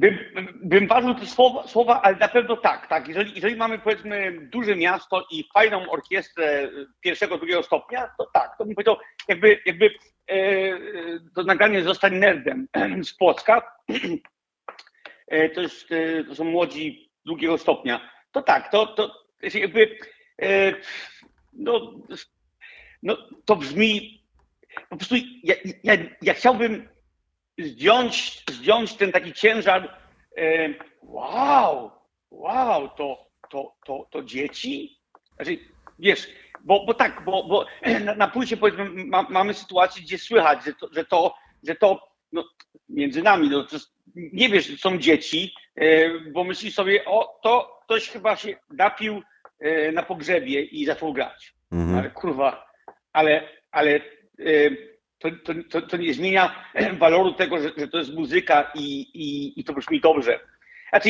[0.00, 0.18] Bym,
[0.62, 3.08] bym ważył te słowa, słowa, ale na pewno tak, tak.
[3.08, 8.64] Jeżeli, jeżeli mamy powiedzmy duże miasto i fajną orkiestrę pierwszego, drugiego stopnia, to tak, to
[8.64, 8.96] bym powiedział,
[9.28, 9.90] jakby, jakby
[10.30, 10.38] e,
[11.34, 12.68] to nagranie Zostań nerdem
[13.08, 13.62] z Płocka,
[15.28, 19.98] e, to, jest, e, to są młodzi drugiego stopnia, to tak, to, to jakby
[20.42, 20.74] e,
[21.52, 21.94] no,
[23.02, 24.24] no, to brzmi
[24.88, 26.88] po prostu ja, ja, ja chciałbym
[27.64, 29.96] zdjąć, zdjąć ten taki ciężar.
[30.36, 30.68] E,
[31.02, 31.90] wow,
[32.30, 34.98] wow, to, to, to, to dzieci?
[35.36, 35.58] Znaczy,
[35.98, 36.28] wiesz,
[36.64, 37.66] bo, bo tak, bo, bo
[38.04, 41.34] na, na płycie powiedzmy ma, mamy sytuację, gdzie słychać, że to, że to,
[41.68, 42.44] że to no,
[42.88, 43.76] między nami, no, to
[44.16, 49.22] nie wiesz, że są dzieci, e, bo myślisz sobie, o, to ktoś chyba się napił
[49.60, 51.54] e, na pogrzebie i zaczął grać.
[51.72, 51.98] Mhm.
[51.98, 52.66] Ale kurwa,
[53.12, 54.00] ale, ale
[55.20, 56.64] to, to, to, to nie zmienia
[56.98, 60.40] waloru tego, że, że to jest muzyka i, i, i to brzmi dobrze.
[60.90, 61.08] Znaczy,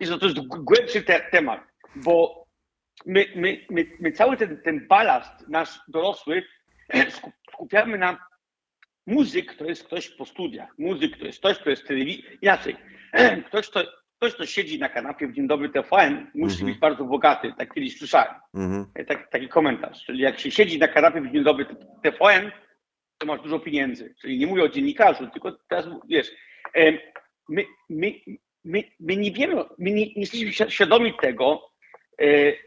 [0.00, 1.60] jest to, jest głębszy te, temat,
[1.96, 2.46] bo
[3.06, 6.42] my, my, my, my cały ten, ten balast nasz dorosły
[7.16, 8.18] skup- skupiamy na
[9.06, 12.76] muzyk, to jest ktoś po studiach, muzyk to jest ktoś, kto jest telewizji, inaczej,
[13.48, 13.80] ktoś, kto,
[14.16, 16.70] ktoś, kto siedzi na kanapie w Dzień Dobry TVN, musi Mhm.
[16.72, 19.06] być bardzo bogaty, tak kiedyś słyszałem Mhm.
[19.06, 20.04] tak, taki komentarz.
[20.04, 21.66] Czyli jak się siedzi na kanapie w Dzień Dobry
[22.02, 22.50] TVN,
[23.22, 24.14] to masz dużo pieniędzy.
[24.20, 26.30] Czyli nie mówię o dziennikarzu, tylko teraz wiesz,
[27.48, 28.14] my, my,
[28.64, 31.70] my, my nie wiemy, my nie, nie jesteśmy świ- świadomi tego,
[32.20, 32.24] e,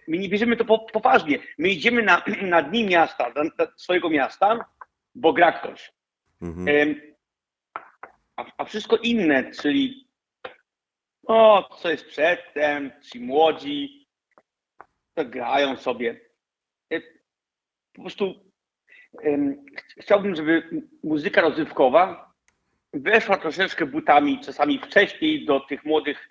[0.07, 1.39] my nie bierzemy to po, poważnie.
[1.57, 4.65] My idziemy na, na dni miasta, na, na swojego miasta,
[5.15, 5.91] bo gra ktoś.
[6.41, 6.67] Mhm.
[8.37, 10.07] A, a wszystko inne, czyli
[11.27, 14.07] o, co jest przedtem, ci młodzi,
[15.13, 16.21] to grają sobie.
[16.93, 17.01] E,
[17.93, 18.51] Po prostu
[19.99, 20.63] chciałbym, żeby
[21.03, 22.33] muzyka rozrywkowa
[22.93, 26.29] weszła troszeczkę butami, czasami wcześniej do tych młodych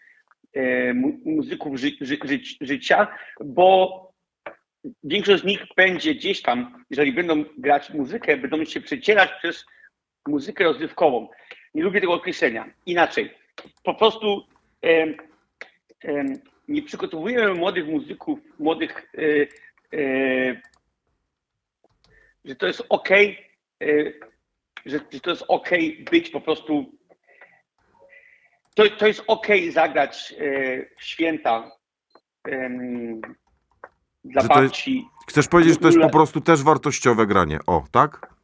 [0.94, 3.08] mu- muzyków ży, ży, ży, życia,
[3.44, 4.00] bo
[5.04, 9.64] większość z nich będzie gdzieś tam, jeżeli będą grać muzykę, będą się przecierać przez
[10.28, 11.28] muzykę rozrywkową.
[11.74, 12.70] Nie lubię tego określenia.
[12.86, 13.34] Inaczej,
[13.82, 14.46] po prostu
[16.68, 19.20] nie przygotowujemy młodych muzyków, młodych, e,
[19.98, 20.60] e,
[22.44, 23.08] że to jest ok,
[24.86, 25.68] że, że to jest ok
[26.10, 26.98] być po prostu.
[28.74, 30.44] To, to jest ok zagrać e,
[30.98, 31.70] święta
[34.24, 35.04] dla Że to jest- babci.
[35.28, 37.58] Chcesz powiedzieć, że to jest w po prostu też wartościowe granie.
[37.66, 38.34] O, tak?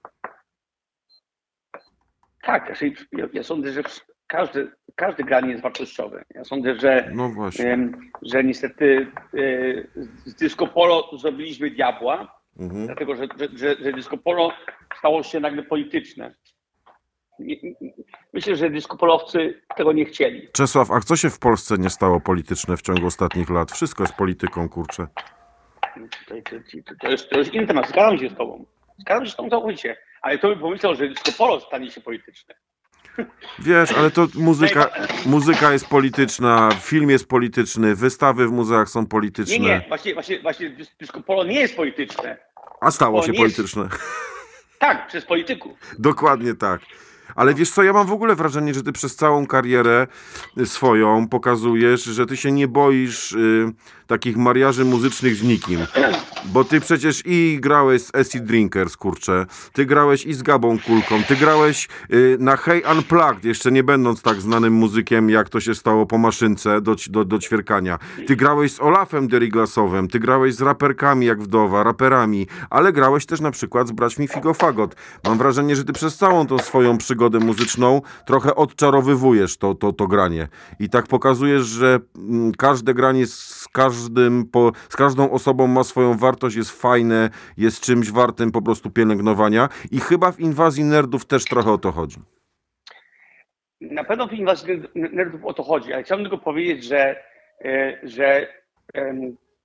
[2.42, 2.82] Tak,
[3.12, 3.82] ja, ja sądzę, że
[4.26, 6.24] każde, każde granie jest wartościowe.
[6.34, 7.50] Ja sądzę, że, No
[8.22, 9.38] że niestety e,
[10.24, 12.86] z disco polo zrobiliśmy diabła, Mhm.
[12.86, 14.52] dlatego że, że, że, że disco polo
[14.98, 16.34] stało się nagle polityczne.
[18.32, 20.48] Myślę, że disco polowcy tego nie chcieli.
[20.52, 23.72] Czesław, a co się w Polsce nie stało polityczne w ciągu ostatnich lat?
[23.72, 25.06] Wszystko jest polityką, kurczę.
[27.00, 27.88] To, jest, to jest inny temat.
[27.88, 28.64] Zgadzam się z tobą.
[28.98, 29.96] Zgadzam się z tobą całkowicie.
[30.22, 32.54] Ale to bym pomyślał, że disco polo stanie się polityczne.
[33.58, 34.90] Wiesz, ale to muzyka,
[35.26, 39.58] muzyka jest polityczna, film jest polityczny, wystawy w muzeach są Nie, polityczne.
[39.58, 42.36] nie, właśnie, właśnie, właśnie dis- disco polo nie jest polityczne.
[42.80, 43.88] A stało To się nie jest- polityczne.
[44.78, 45.72] Tak, przez polityków.
[45.98, 46.80] Dokładnie tak.
[47.40, 50.06] Ale wiesz co, ja mam w ogóle wrażenie, że ty przez całą karierę
[50.58, 53.72] y, swoją pokazujesz, że ty się nie boisz y,
[54.06, 55.80] takich mariaży muzycznych z nikim.
[56.44, 61.22] Bo ty przecież i grałeś z Acid Drinkers, kurczę, ty grałeś i z Gabą Kulką,
[61.28, 65.74] ty grałeś y, na Hey Unplugged, jeszcze nie będąc tak znanym muzykiem, jak to się
[65.74, 67.98] stało po maszynce do, do, do ćwierkania.
[68.26, 73.40] Ty grałeś z Olafem Deriglasowem, ty grałeś z raperkami jak Wdowa, raperami, ale grałeś też
[73.40, 74.96] na przykład z braćmi Figofagot.
[75.24, 80.06] Mam wrażenie, że ty przez całą tą swoją przygodę muzyczną trochę odczarowywujesz to, to, to
[80.06, 80.48] granie.
[80.80, 86.16] I tak pokazujesz, że mm, każde granie z każdym, po, z każdą osobą ma swoją
[86.18, 89.68] wartość, jest fajne, jest czymś wartym po prostu pielęgnowania.
[89.90, 92.16] I chyba w inwazji nerdów też trochę o to chodzi.
[93.80, 97.16] Na pewno w inwazji nerd- nerdów o to chodzi, ale chciałbym tylko powiedzieć, że,
[97.64, 98.46] e, że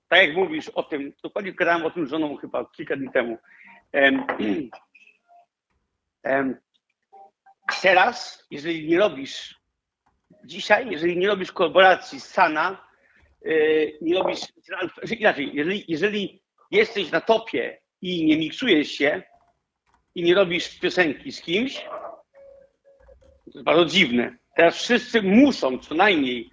[0.08, 3.38] tak jak mówisz o tym, dokładnie gadałem o tym żoną chyba kilka dni temu.
[3.92, 4.24] Em,
[6.22, 6.56] em,
[7.82, 9.60] teraz, jeżeli nie robisz,
[10.44, 12.86] dzisiaj, jeżeli nie robisz kolaboracji z Sana,
[13.44, 13.50] e,
[14.00, 14.40] nie robisz,
[15.18, 19.22] inaczej, jeżeli, jeżeli jesteś na topie i nie miksujesz się
[20.14, 21.74] i nie robisz piosenki z kimś,
[23.44, 24.36] to jest bardzo dziwne.
[24.56, 26.50] Teraz wszyscy muszą co najmniej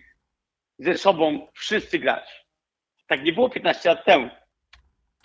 [0.79, 2.45] ze sobą wszyscy grać.
[3.07, 4.29] Tak nie było 15 lat temu.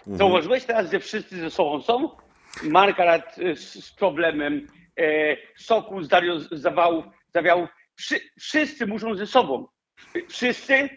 [0.07, 2.11] Zauważyłeś teraz, że wszyscy ze sobą są?
[2.62, 4.66] Margaret e, z, z problemem,
[4.99, 7.68] e, z zawałów, zawiałów.
[7.96, 9.68] Wszy, wszyscy muszą ze sobą.
[10.28, 10.88] Wszyscy,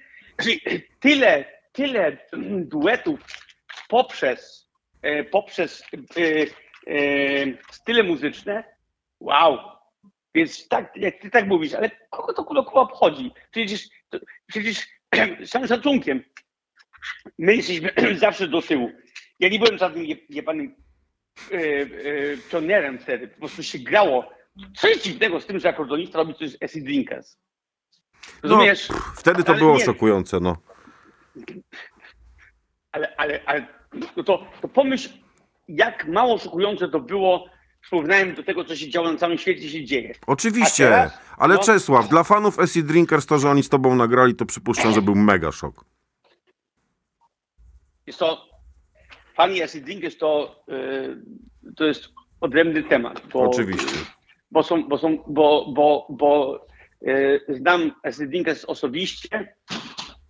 [0.43, 0.61] czyli
[0.99, 2.17] tyle, tyle
[2.65, 3.19] duetów
[3.89, 4.69] poprzez,
[5.01, 5.83] e, poprzez
[6.87, 6.95] e,
[7.71, 8.63] style muzyczne.
[9.19, 9.57] Wow,
[10.35, 13.31] więc tak, jak ty tak mówisz, ale kogo to kurwa obchodzi?
[13.51, 14.87] Przecież, to, przecież
[15.51, 16.23] całym szacunkiem,
[17.37, 18.91] my jesteśmy zawsze do tyłu.
[19.39, 20.75] Ja nie byłem żadnym je- jebanym
[21.51, 21.87] e, e,
[22.51, 24.29] pionerem wtedy, po prostu się grało.
[24.77, 27.37] Co jest dziwnego z tym, że akordonista robi coś z Acid Drinkers?
[28.43, 28.87] Rozumiesz?
[29.15, 29.85] Wtedy to Ale było nie.
[29.85, 30.57] szokujące, no.
[32.91, 33.67] Ale, ale, ale
[34.15, 35.09] no to, to pomyśl,
[35.67, 37.49] jak mało szokujące to było
[37.81, 40.13] w porównaniu do tego, co się działo na całym świecie, się dzieje.
[40.27, 41.17] Oczywiście, teraz?
[41.37, 41.61] ale No.
[41.61, 45.15] Czesław, dla fanów Acid Drinkers to, że oni z tobą nagrali, to przypuszczam, że był
[45.15, 45.85] mega szok.
[48.07, 48.50] Jest to,
[49.35, 52.09] fani Acid Drinkers to, y, to jest
[52.41, 53.21] odrębny temat.
[53.33, 53.95] Bo, Oczywiście.
[54.51, 56.61] Bo są, bo są, bo, bo, bo
[57.07, 59.55] y, znam Acid osobiście,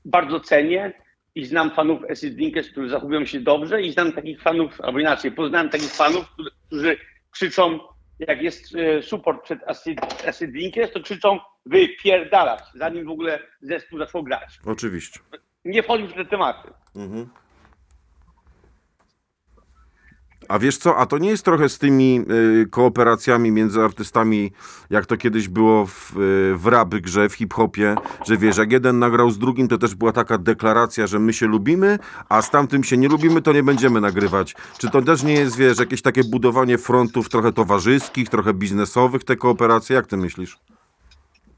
[0.05, 0.93] bardzo cenię
[1.35, 2.37] i znam fanów Acid
[2.71, 6.25] którzy zachowują się dobrze i znam takich fanów, albo inaczej, poznałem takich fanów,
[6.67, 6.97] którzy,
[7.31, 7.79] krzyczą,
[8.19, 14.23] jak jest y, support przed Acid, Acid to krzyczą wypierdalać, zanim w ogóle zespół zaczął
[14.23, 14.59] grać.
[14.65, 15.19] Oczywiście.
[15.65, 16.69] Nie wchodził w te tematy.
[16.95, 17.29] Mhm.
[20.49, 22.25] A wiesz co, a to nie jest trochę z tymi
[22.61, 24.51] y, kooperacjami między artystami,
[24.89, 27.95] jak to kiedyś było w, y, w grze, w hip-hopie,
[28.27, 31.47] że wiesz, jak jeden nagrał z drugim, to też była taka deklaracja, że my się
[31.47, 34.55] lubimy, a z tamtym się nie lubimy, to nie będziemy nagrywać.
[34.77, 39.35] Czy to też nie jest, wiesz, jakieś takie budowanie frontów trochę towarzyskich, trochę biznesowych, te
[39.35, 39.95] kooperacje?
[39.95, 40.57] Jak ty myślisz?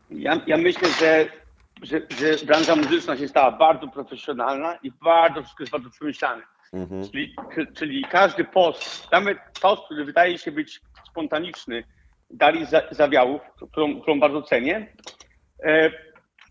[0.09, 1.27] Ja, ja myślę, że,
[1.81, 6.52] że, że branża muzyczna się stała bardzo profesjonalna i bardzo, wszystko jest bardzo przemyślane.
[7.11, 7.35] Czyli,
[7.73, 11.83] czyli każdy post, nawet post, który wydaje się być spontaniczny,
[12.29, 14.95] dali za, zawiałów, którą, którą bardzo cenię,
[15.63, 15.91] e,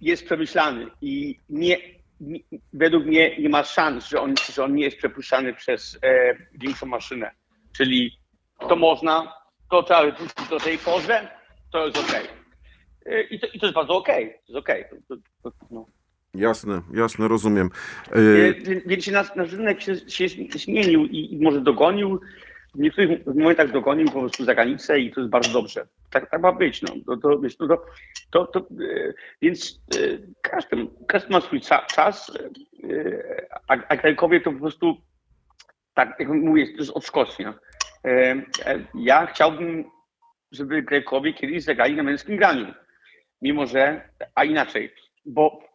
[0.00, 1.78] jest przemyślany i nie,
[2.20, 2.38] nie,
[2.72, 6.86] według mnie nie ma szans, że on, że on nie jest przepuszczany przez e, większą
[6.86, 7.30] maszynę.
[7.76, 8.18] Czyli
[8.68, 9.34] to można,
[9.70, 11.28] to trzeba wypuścić do tej porze,
[11.72, 12.26] to jest okej.
[13.06, 14.34] E, I to, I to jest bardzo okej.
[14.46, 15.08] To jest.
[15.08, 15.86] To, to, to, no.
[16.34, 17.70] Jasne, jasne, rozumiem.
[18.86, 22.20] Więc nasz, nasz rynek się, się zmienił i, i może dogonił.
[22.74, 25.86] W niektórych momentach dogonił po prostu za granicę i to jest bardzo dobrze.
[26.10, 26.82] Tak, tak ma być.
[26.82, 26.88] No.
[27.06, 27.78] To, to, no
[28.30, 29.12] to, to, e,
[29.42, 29.98] więc e,
[30.42, 30.76] każdy,
[31.08, 32.32] każdy ma swój ca, czas,
[32.90, 33.96] e, a, a
[34.44, 34.96] to po prostu,
[35.94, 37.54] tak jak mówię, to jest odskocznia.
[38.94, 39.84] Ja chciałbym,
[40.52, 42.74] żeby Grajkowie kiedyś zagrali na męskim graniu.
[43.42, 45.71] Mimo, że, a inaczej, bo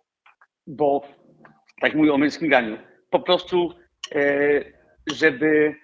[0.68, 1.08] bo
[1.82, 2.78] tak mówię o męskim graniu,
[3.10, 3.74] po prostu,
[4.16, 4.22] e,
[5.14, 5.76] żeby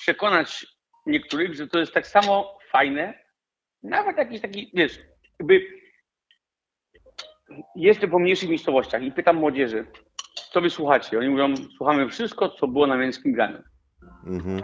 [0.00, 0.66] przekonać
[1.06, 3.14] niektórych, że to jest tak samo fajne,
[3.82, 5.00] nawet jakiś taki, wiesz,
[5.38, 5.66] jakby
[7.76, 9.86] jestem po mniejszych miejscowościach i pytam młodzieży,
[10.52, 11.18] co wy słuchacie?
[11.18, 13.62] Oni mówią, słuchamy wszystko, co było na męskim graniu.
[14.26, 14.62] mhm.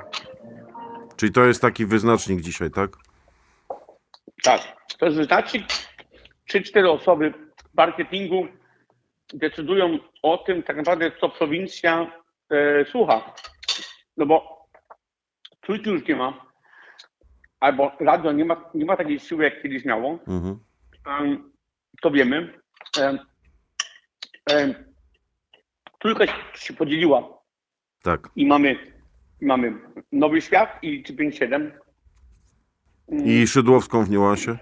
[1.16, 2.90] Czyli to jest taki wyznacznik dzisiaj, tak?
[4.42, 4.60] Tak.
[4.98, 5.64] To jest wystarczy,
[6.48, 7.32] trzy, cztery osoby
[7.72, 8.48] w marketingu
[9.34, 12.12] decydują o tym tak naprawdę, co prowincja
[12.50, 13.34] e, słucha.
[14.16, 14.66] No bo
[15.60, 16.46] trójki już nie ma,
[17.60, 20.18] albo radio nie ma, nie ma takiej siły, jak kiedyś miało.
[20.28, 20.58] Mhm.
[21.06, 21.52] Em,
[22.02, 22.60] to wiemy.
[23.00, 23.18] Em,
[24.50, 24.74] em,
[26.00, 26.24] trójka
[26.54, 27.38] się podzieliła
[28.02, 28.28] Tak.
[28.36, 28.76] i mamy,
[29.40, 29.72] mamy
[30.12, 31.72] Nowy Świat i 357.
[33.24, 34.58] I Szydłowską w niuansie?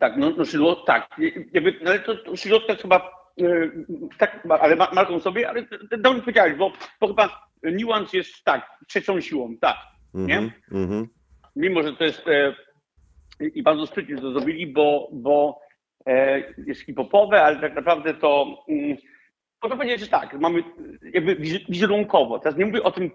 [0.00, 1.08] Tak, no, no Szydło, tak.
[1.52, 2.96] Jakby, no, ale to, to Szydłowska chyba,
[3.42, 3.70] e,
[4.18, 5.66] tak, ale ma- marką sobie, ale
[5.98, 9.76] dobrze powiedziałeś, bo, bo chyba niuans jest tak, trzecią siłą, tak.
[10.14, 10.38] Nie?
[10.38, 11.08] Mhm, mhm.
[11.56, 12.54] Mimo, że to jest e,
[13.54, 15.60] i bardzo sprytnie to zrobili, bo, bo
[16.06, 18.96] e, jest hip-hopowe, ale tak naprawdę to mm,
[19.62, 20.62] można powiedzieć, że tak, mamy
[21.12, 22.38] jakby wiz- wizerunkowo.
[22.38, 23.10] Teraz nie mówię o tym,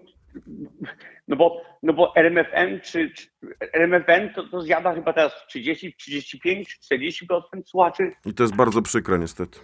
[1.28, 3.26] no bo, no bo RMFN czy, czy
[3.72, 8.12] RMFN to, to zjada chyba teraz 30, 35, 40% słuchaczy.
[8.24, 9.58] I to jest bardzo przykre niestety.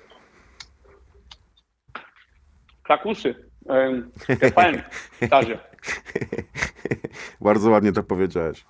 [2.82, 3.34] Krakusy.
[4.26, 4.82] TVN,
[5.26, 5.58] starzy.
[7.40, 8.64] bardzo ładnie to powiedziałeś.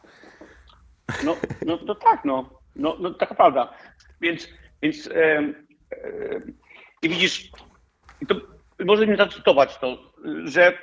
[1.25, 1.37] No,
[1.67, 2.61] no, no tak, no.
[2.77, 3.75] No, no taka prawda.
[4.21, 4.49] Więc,
[4.83, 5.67] więc em,
[7.03, 7.51] i widzisz,
[8.29, 8.35] to
[8.85, 10.13] może mnie zacytować to,
[10.45, 10.79] że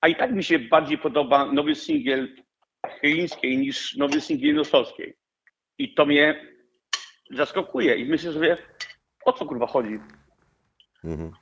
[0.00, 2.36] a i tak mi się bardziej podoba nowy singiel
[3.00, 5.16] Chylińskiej niż nowy singiel Nosowskiej.
[5.78, 6.46] I to mnie
[7.30, 8.56] zaskakuje i myślę sobie,
[9.24, 9.98] o co kurwa chodzi?
[11.04, 11.32] Mhm.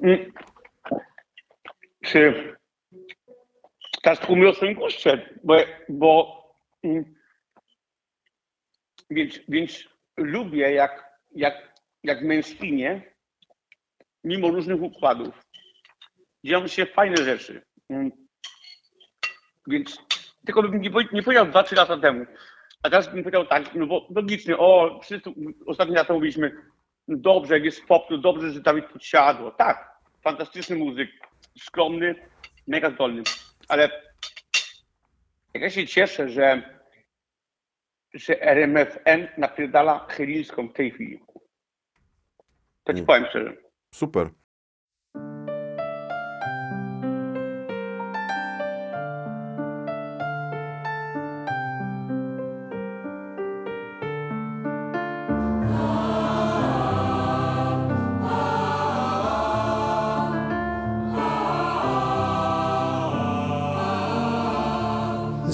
[0.00, 0.32] Mm.
[2.04, 2.54] Czy
[4.02, 5.56] teraz mówię o swoim guście, bo,
[5.88, 6.42] bo
[6.82, 7.14] mm,
[9.10, 13.02] więc, więc lubię jak, jak, jak mainstreamie,
[14.24, 15.45] mimo różnych układów,
[16.46, 17.62] dzieją się fajne rzeczy.
[17.88, 18.10] Mm.
[19.66, 19.98] Więc
[20.46, 22.26] tylko bym nie, powie- nie powiedział 2-3 lata temu.
[22.82, 25.30] A teraz bym powiedział tak, no bo logicznie, o, wszyscy
[25.66, 26.56] ostatnio lata mówiliśmy,
[27.08, 29.50] no dobrze, jak jest pop, to dobrze, że Dawid podsiadło.
[29.50, 31.10] Tak, fantastyczny muzyk,
[31.58, 32.14] skromny,
[32.66, 33.22] mega zdolny.
[33.68, 33.90] Ale
[35.54, 36.78] jak ja się cieszę, że,
[38.14, 41.20] że RMFN napierdala Chylińską w tej chwili.
[42.84, 43.56] To ci powiem szczerze.
[43.94, 44.30] Super.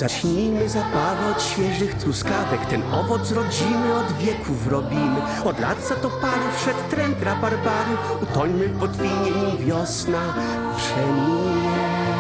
[0.03, 2.67] Zacznijmy zabawę od świeżych truskawek.
[2.67, 5.21] Ten owoc rodzimy od wieków robimy.
[5.45, 7.97] Od lat za to paru wszedł trend rabarbaru.
[8.23, 10.35] Utońmy w potwinie nim wiosna
[10.77, 12.12] przeminie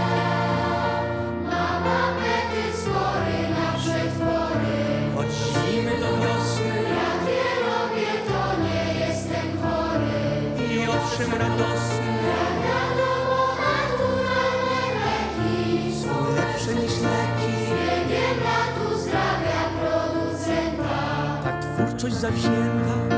[22.22, 22.52] 在骗
[22.86, 23.11] 他。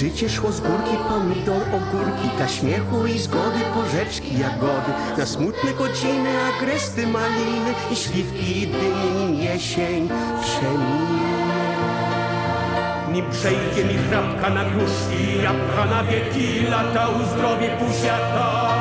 [0.00, 4.92] Życie szło z górki, pomidor, ogórki Dla śmiechu i zgody, porzeczki, jagody.
[5.18, 10.08] Na smutne godziny, agresty, maliny I śliwki, i dynie, nim jesień
[10.42, 11.40] przeminie.
[13.12, 18.79] Nim przejdzie mi chrapka na gruszki Jabłka na wieki, lata uzdrowie pusiata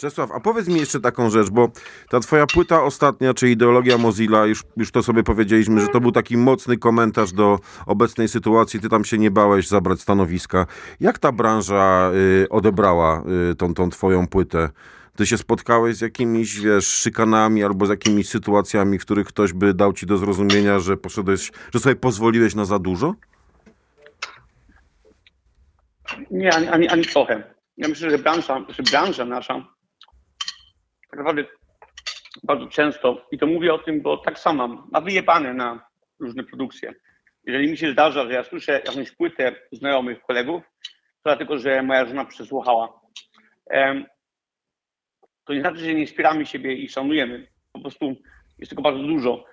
[0.00, 1.70] Czesław, a powiedz mi jeszcze taką rzecz, bo
[2.08, 6.12] ta twoja płyta ostatnia, czy ideologia Mozilla, już, już to sobie powiedzieliśmy, że to był
[6.12, 10.66] taki mocny komentarz do obecnej sytuacji, ty tam się nie bałeś zabrać stanowiska.
[11.00, 12.10] Jak ta branża
[12.42, 14.68] y, odebrała y, tą, tą twoją płytę?
[15.16, 19.74] Ty się spotkałeś z jakimiś, wiesz, szykanami albo z jakimiś sytuacjami, w których ktoś by
[19.74, 23.14] dał ci do zrozumienia, że poszedłeś, że sobie pozwoliłeś na za dużo?
[26.30, 27.54] Nie, ani, ani, ani trochę.
[27.76, 29.79] Ja myślę, że branża, że branża nasza
[31.10, 31.44] tak naprawdę
[32.42, 35.88] bardzo często, i to mówię o tym, bo tak samo mam, ma wyjebane na
[36.20, 36.94] różne produkcje.
[37.44, 42.06] Jeżeli mi się zdarza, że ja słyszę jakąś płytę znajomych kolegów, to dlatego, że moja
[42.06, 43.00] żona przesłuchała
[45.44, 47.46] to nie znaczy, że nie wspieramy siebie i szanujemy.
[47.72, 48.16] Po prostu
[48.58, 49.44] jest tego bardzo dużo.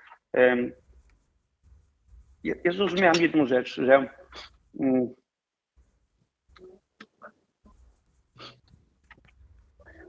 [2.43, 4.09] Ja, ja zrozumiałem jedną rzecz, że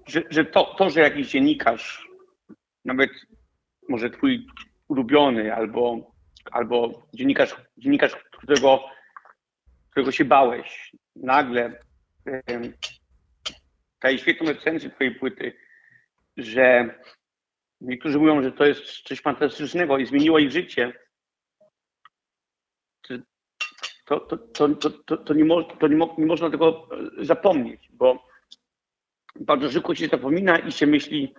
[0.08, 2.08] że, że to, to, że jakiś dziennikarz,
[2.84, 3.10] nawet
[3.88, 4.46] może twój
[4.88, 6.12] ulubiony, albo,
[6.50, 8.84] albo dziennikarz, dziennikarz którego,
[9.90, 11.80] którego się bałeś, nagle
[12.24, 12.72] em,
[14.02, 15.52] daje świetną recenzję twojej płyty,
[16.36, 16.94] że
[17.80, 20.92] niektórzy mówią, że to jest coś fantastycznego i zmieniło ich życie,
[24.06, 26.88] to, to, to, to, to, to, nie, mo, to nie, mo, nie można tego
[27.20, 28.27] e, zapomnieć, bo
[29.40, 31.34] bardzo szybko się zapomina i się myśli,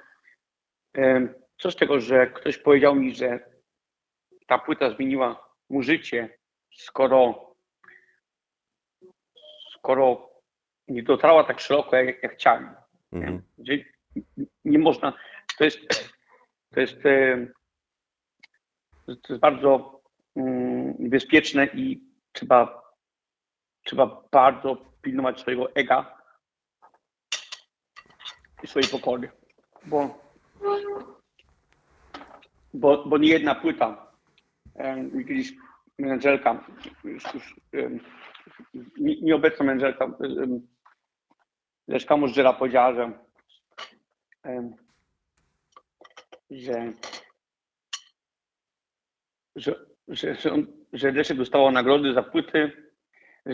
[1.57, 3.49] co z tego, że ktoś powiedział mi, że
[4.47, 6.37] ta płyta zmieniła mu życie,
[6.75, 7.55] skoro,
[9.73, 10.29] skoro
[10.87, 12.75] nie dotarła tak szeroko, jak, jak chciałem.
[13.11, 13.41] Mhm.
[13.57, 13.73] Że
[14.65, 15.13] nie można,
[15.57, 15.79] to jest,
[16.73, 17.01] to jest,
[19.05, 20.01] to jest bardzo
[20.35, 22.81] mm, niebezpieczne i trzeba,
[23.83, 26.18] trzeba bardzo pilnować swojego ega
[28.67, 29.29] swojej pokory,
[29.85, 30.19] bo,
[32.73, 34.11] bo, bo nie jedna płyta,
[35.13, 35.53] mi kiedyś
[35.99, 36.65] menedżerka,
[37.03, 37.55] już, już
[38.97, 40.67] nie- nieobecna menedżerka, em,
[41.87, 42.17] Leszka
[42.53, 43.11] powiedziała, że
[44.43, 44.73] em,
[46.51, 46.93] że,
[49.55, 52.71] że, że, że, on, że Leszek dostało nagrody za płyty,
[53.45, 53.53] że,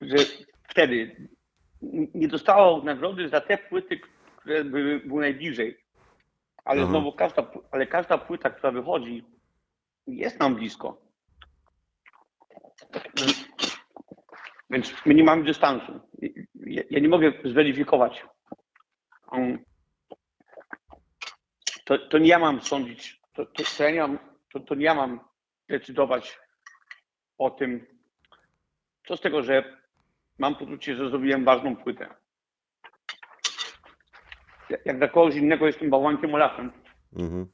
[0.00, 0.16] że
[0.68, 1.28] wtedy
[2.14, 4.00] nie dostało nagrody za te płyty,
[4.40, 5.84] które były, były najbliżej.
[6.64, 6.90] Ale Aha.
[6.90, 9.24] znowu każda, ale każda płyta, która wychodzi,
[10.06, 11.02] jest nam blisko.
[14.70, 16.00] Więc my nie mamy dystansu.
[16.54, 18.24] Ja, ja nie mogę zweryfikować.
[21.84, 24.18] To, to nie ja mam sądzić, to, to, to, ja nie mam,
[24.52, 25.20] to, to nie ja mam
[25.68, 26.38] decydować
[27.38, 27.86] o tym,
[29.06, 29.78] co z tego, że
[30.38, 32.19] mam poczucie, że zrobiłem ważną płytę.
[34.70, 36.72] Ja- Jak dla kogoś innego jestem bałwankiem Olafem.
[37.16, 37.46] Mhm.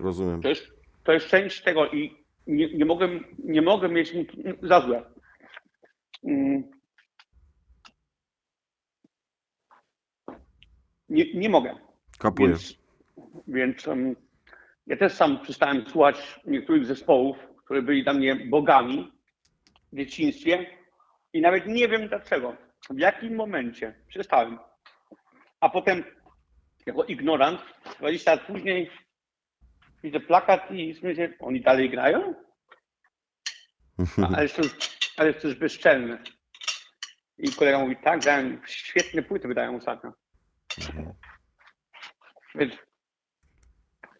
[0.00, 0.42] Rozumiem.
[0.42, 0.66] To jest,
[1.04, 3.08] to jest część tego i nie, nie, mogę,
[3.38, 4.24] nie mogę mieć mu
[4.62, 5.02] za złe.
[6.24, 6.62] Mm.
[11.08, 11.74] Nie, nie mogę.
[12.18, 12.48] Kapuję.
[12.48, 12.78] Więc,
[13.48, 14.16] więc em,
[14.86, 19.12] ja też sam przestałem słuchać niektórych zespołów, które byli dla mnie bogami
[19.92, 20.66] w dzieciństwie
[21.32, 22.56] i nawet nie wiem dlaczego,
[22.90, 24.58] w jakim momencie przestałem.
[25.66, 26.04] A potem
[26.86, 27.60] jako ignorant
[27.98, 28.90] 20 lat później
[30.02, 32.34] widzę plakat i myślę, oni dalej grają?
[34.36, 34.62] Ale to,
[35.16, 36.22] ale to jest bezczelne.
[37.38, 40.12] I kolega mówi, tak, grają, świetne płyty wydają ostatnio.
[42.54, 42.74] Więc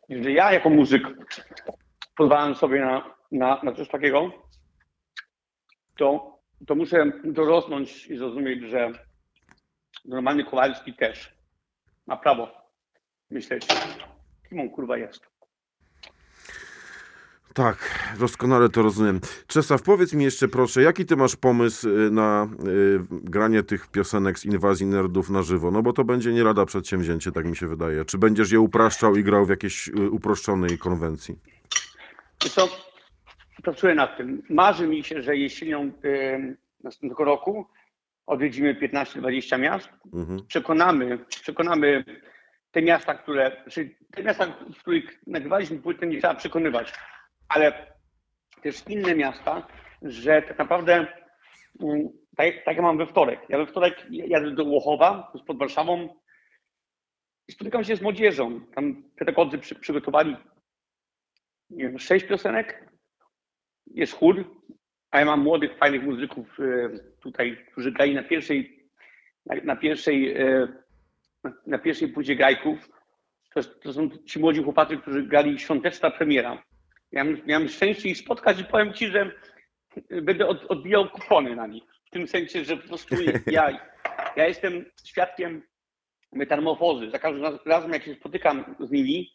[0.09, 1.03] jeżeli ja jako muzyk
[2.17, 4.33] pozwalam sobie na, na, na coś takiego,
[5.97, 8.93] to, to muszę dorosnąć i zrozumieć, że
[10.05, 11.36] normalny Kowalski też
[12.07, 12.49] ma prawo
[13.31, 13.67] myśleć,
[14.49, 15.37] kim on kurwa jest.
[17.57, 17.79] Tak,
[18.19, 19.21] doskonale to rozumiem.
[19.47, 24.39] Czesław, powiedz mi jeszcze proszę, jaki ty masz pomysł y, na y, granie tych piosenek
[24.39, 25.71] z inwazji nerdów na żywo?
[25.71, 28.05] No bo to będzie nie lada przedsięwzięcie, tak mi się wydaje.
[28.05, 31.39] Czy będziesz je upraszczał i grał w jakiejś y, uproszczonej konwencji?
[32.39, 32.69] Co,
[33.63, 34.43] pracuję nad tym.
[34.51, 37.67] Marzy mi się, że jesienią em, następnego roku
[38.27, 39.89] odwiedzimy 15-20 miast.
[40.15, 40.47] Mhm.
[40.49, 42.05] Przekonamy, przekonamy
[42.71, 46.93] te miasta, które, czy te miasta, w których nagrywaliśmy płytę, nie trzeba przekonywać,
[47.49, 47.97] ale
[48.63, 49.67] też inne miasta,
[50.03, 51.07] że tak naprawdę
[51.81, 53.41] mm, tak, tak jak mam we wtorek.
[53.49, 56.09] Ja we wtorek jadę do Łochowa, to jest pod Warszawą
[57.49, 58.61] i spotykam się z młodzieżą.
[58.75, 60.37] Tam pedagodzy przy, przygotowali
[61.71, 62.93] nie wiem, sześć piosenek,
[63.87, 64.63] jest chór,
[65.17, 66.89] a ja mam młodych, fajnych muzyków e,
[67.21, 68.89] tutaj, którzy grali na pierwszej,
[69.65, 70.69] na, pierwszej, e,
[71.67, 72.89] na, pierwszej płycie grajków.
[73.55, 76.63] To, to są ci młodzi chłopacy, którzy grali świąteczna premiera.
[77.13, 79.33] Miałem, miałem szczęście ich spotkać i powiem ci, że
[80.23, 81.85] będę od, odbijał kupony na nich.
[82.07, 83.89] W tym sensie, że po prostu ja,
[84.37, 85.63] ja jestem świadkiem
[86.33, 87.11] metamorfozy.
[87.11, 89.33] Za każdym raz- razem, jak się spotykam z nimi,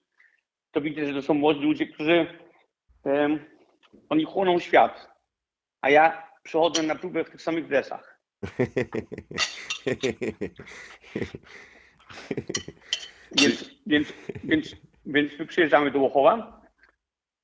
[0.72, 2.28] to widzę, że to są młodzi ludzie, którzy
[3.06, 3.40] em,
[4.10, 5.11] oni chłoną świat,
[5.82, 8.20] a ja przychodzę na próbę w tych samych dresach.
[13.32, 14.14] Więc, więc,
[14.44, 14.76] więc,
[15.06, 16.62] więc my przyjeżdżamy do Łochowa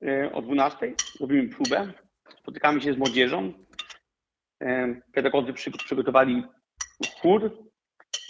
[0.02, 1.92] e, o 12, robimy próbę,
[2.40, 3.52] spotykamy się z młodzieżą.
[4.62, 6.44] E, Pedagodzy przy, przygotowali
[7.20, 7.68] chór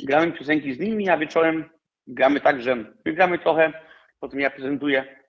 [0.03, 1.71] gramy piosenki z nimi, a wieczorem
[2.07, 3.73] gramy tak, że my gramy trochę,
[4.21, 5.25] potem ja prezentuję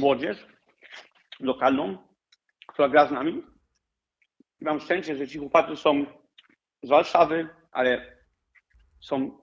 [0.00, 0.46] młodzież
[1.40, 2.05] lokalną,
[2.76, 3.42] która gra z nami.
[4.60, 6.06] I mam szczęście, że ci chłopacy są
[6.82, 8.16] z Warszawy, ale
[9.00, 9.38] są,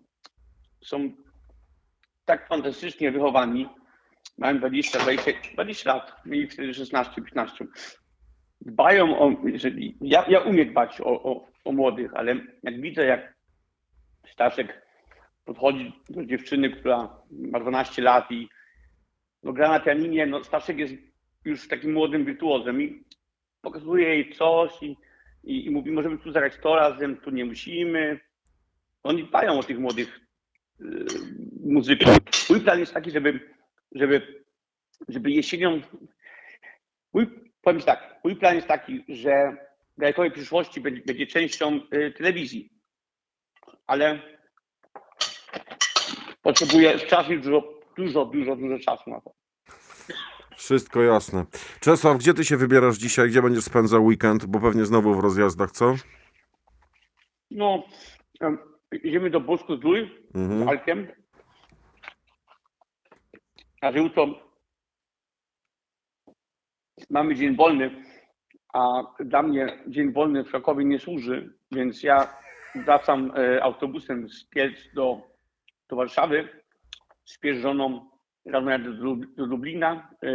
[0.84, 1.12] są
[2.26, 3.70] tak fantastycznie wychowani.
[4.38, 7.66] Mają 20, 20, 20 lat, mieli wtedy 16, 15.
[8.62, 9.72] Dbają o, że
[10.02, 13.36] ja, ja umiem dbać o, o, o młodych, ale jak widzę, jak
[14.32, 14.88] Staszek
[15.46, 18.50] podchodzi do dziewczyny, która ma 12 lat i
[19.44, 20.94] no, gra na pianinie, no Staszek jest
[21.46, 23.04] już takim młodym wirtuozem i
[23.64, 24.98] pokazuje jej coś i,
[25.44, 28.20] i, i mówi, możemy tu zagrać to razem, tu nie musimy.
[29.04, 30.20] Oni dbają o tych młodych
[30.82, 31.06] y,
[31.66, 32.18] muzyków.
[32.50, 33.40] Mój plan jest taki, żeby,
[33.92, 34.44] żeby,
[35.08, 35.82] żeby jesienią.
[37.14, 37.28] Mój,
[37.62, 39.58] powiem tak, mój plan jest taki, że
[39.98, 42.70] daleko przyszłości będzie, będzie częścią y, telewizji,
[43.88, 44.20] ale
[46.42, 49.43] potrzebuję czasu dużo, dużo, dużo, dużo czasu na to.
[50.58, 51.46] Wszystko jasne.
[51.80, 53.30] Czesław, gdzie ty się wybierasz dzisiaj?
[53.30, 54.46] Gdzie będziesz spędzał weekend?
[54.46, 55.96] Bo pewnie znowu w rozjazdach, co?
[57.52, 57.84] No,
[58.40, 58.58] em,
[59.04, 60.70] idziemy do Bosku Zdrój z Mhm.
[60.70, 61.08] Alkiem.
[63.82, 64.28] A jutro
[67.10, 68.04] mamy dzień wolny,
[68.74, 72.36] a dla mnie dzień wolny w Krakowie nie służy, więc ja
[72.76, 75.22] wracam e, autobusem z Kielc do,
[75.90, 76.50] do Warszawy
[77.26, 78.10] z żoną
[78.46, 80.30] jadę do, do Lublina, e,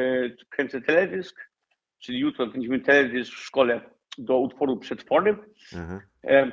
[0.51, 1.49] kręcę teledysk,
[1.99, 3.81] czyli jutro kręcimy teledysk w szkole
[4.19, 5.37] do utworu Przetwory.
[5.75, 6.01] Mhm.
[6.25, 6.53] E,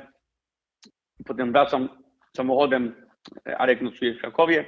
[1.24, 1.88] Potem wracam
[2.36, 3.06] samochodem.
[3.58, 4.64] Arek nocuje w Krakowie,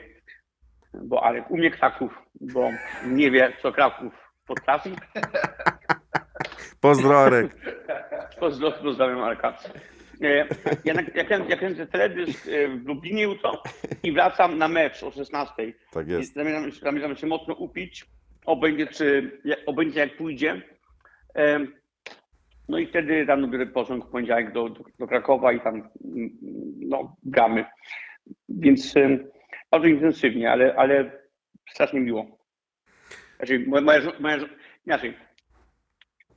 [0.94, 2.70] bo Arek umie Kraków, bo
[3.06, 4.90] nie wie, co Kraków potrafi.
[6.80, 7.56] Pozdro, Arek.
[8.40, 9.58] Pozdro, pozdrawiam Arka.
[10.22, 10.46] E,
[10.84, 13.62] Ja, ja, kręcę, ja kręcę teledysk e, w Lublinie jutro
[14.02, 15.72] i wracam na mecz o 16.
[15.92, 16.34] Tak jest.
[16.34, 18.06] Zamierzam, zamierzam się mocno upić.
[18.46, 20.62] Obędzie, czy, jak- obędzie jak pójdzie.
[21.34, 21.74] Em,
[22.68, 26.30] No i wtedy rano biorę pociąg w poniedziałek do, do, do Krakowa i tam mm,
[26.80, 27.64] no, gramy.
[28.48, 29.28] Więc em,
[29.70, 31.10] bardzo intensywnie, ale, ale
[31.70, 32.38] strasznie miło.
[33.36, 34.36] Znaczy, moja, moja, moja,
[34.86, 35.14] inaczej.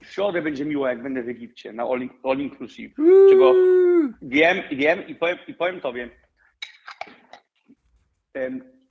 [0.03, 2.91] W środę będzie miło, jak będę w Egipcie na all, all inclusive.
[3.29, 3.53] Czego
[4.21, 6.09] wiem, wiem i powiem, i powiem tobie.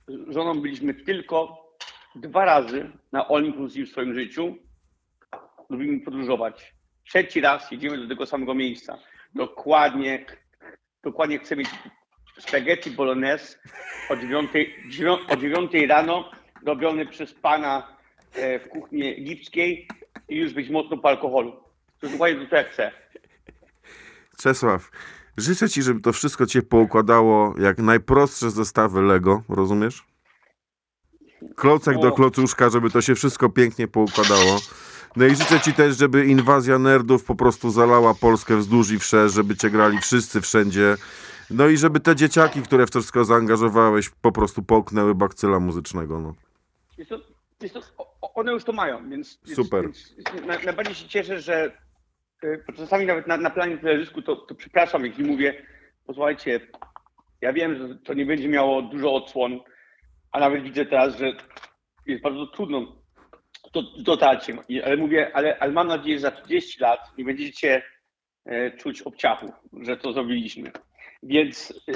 [0.07, 1.67] Z żoną byliśmy tylko
[2.15, 4.55] dwa razy na all inclusive w swoim życiu.
[5.69, 6.73] Lubimy podróżować.
[7.03, 8.97] Trzeci raz jedziemy do tego samego miejsca.
[9.35, 10.25] Dokładnie,
[11.03, 11.69] dokładnie chcę mieć
[12.39, 13.57] spaghetti bolognese
[14.09, 14.51] o 9,
[15.27, 16.31] o 9 rano
[16.65, 17.97] robiony przez pana
[18.35, 19.87] e, w kuchni egipskiej
[20.31, 21.51] i już być mocno po alkoholu.
[21.51, 22.91] To jest dokładnie to, co ja chcę.
[24.37, 24.91] Czesław,
[25.37, 30.05] życzę ci, żeby to wszystko cię poukładało jak najprostsze zestawy Lego, rozumiesz?
[31.55, 34.59] Klocek do klocuszka, żeby to się wszystko pięknie poukładało.
[35.15, 39.33] No i życzę ci też, żeby inwazja nerdów po prostu zalała Polskę wzdłuż i wszerz,
[39.33, 40.97] żeby cię grali wszyscy wszędzie.
[41.49, 46.19] No i żeby te dzieciaki, które w to wszystko zaangażowałeś, po prostu połknęły bakcyla muzycznego.
[46.19, 46.33] No.
[47.69, 47.81] To,
[48.21, 49.83] one już to mają, więc, Super.
[49.83, 51.71] Więc na, najbardziej się cieszę, że
[52.43, 55.65] y, czasami nawet na, na planie teledysku to, to przepraszam, jak mówię,
[56.05, 56.59] posłuchajcie,
[57.41, 59.59] ja wiem, że to nie będzie miało dużo odsłon,
[60.31, 61.33] a nawet widzę teraz, że
[62.05, 63.01] jest bardzo trudno
[63.71, 67.83] to dotarcie, ale mówię, ale, ale mam nadzieję, że za 30 lat nie będziecie
[68.45, 69.51] e, czuć obciachu,
[69.81, 70.71] że to zrobiliśmy.
[71.23, 71.93] Więc, e,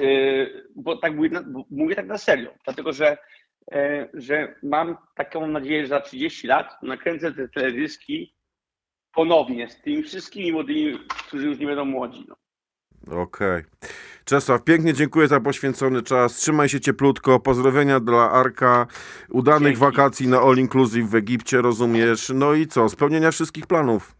[0.75, 3.17] bo tak mówię, bo mówię tak na serio, dlatego że
[4.13, 8.35] że mam taką nadzieję, że za 30 lat nakręcę te teledyski
[9.13, 12.25] ponownie z tymi wszystkimi młodymi, którzy już nie będą młodzi.
[12.27, 12.35] No.
[13.21, 13.63] Okej.
[14.25, 16.35] Czesław, pięknie dziękuję za poświęcony czas.
[16.35, 17.39] Trzymaj się cieplutko.
[17.39, 18.87] Pozdrowienia dla Arka.
[19.29, 19.79] Udanych Dzięki.
[19.79, 22.31] wakacji na All Inclusive w Egipcie, rozumiesz?
[22.35, 22.89] No i co?
[22.89, 24.15] Spełnienia wszystkich planów.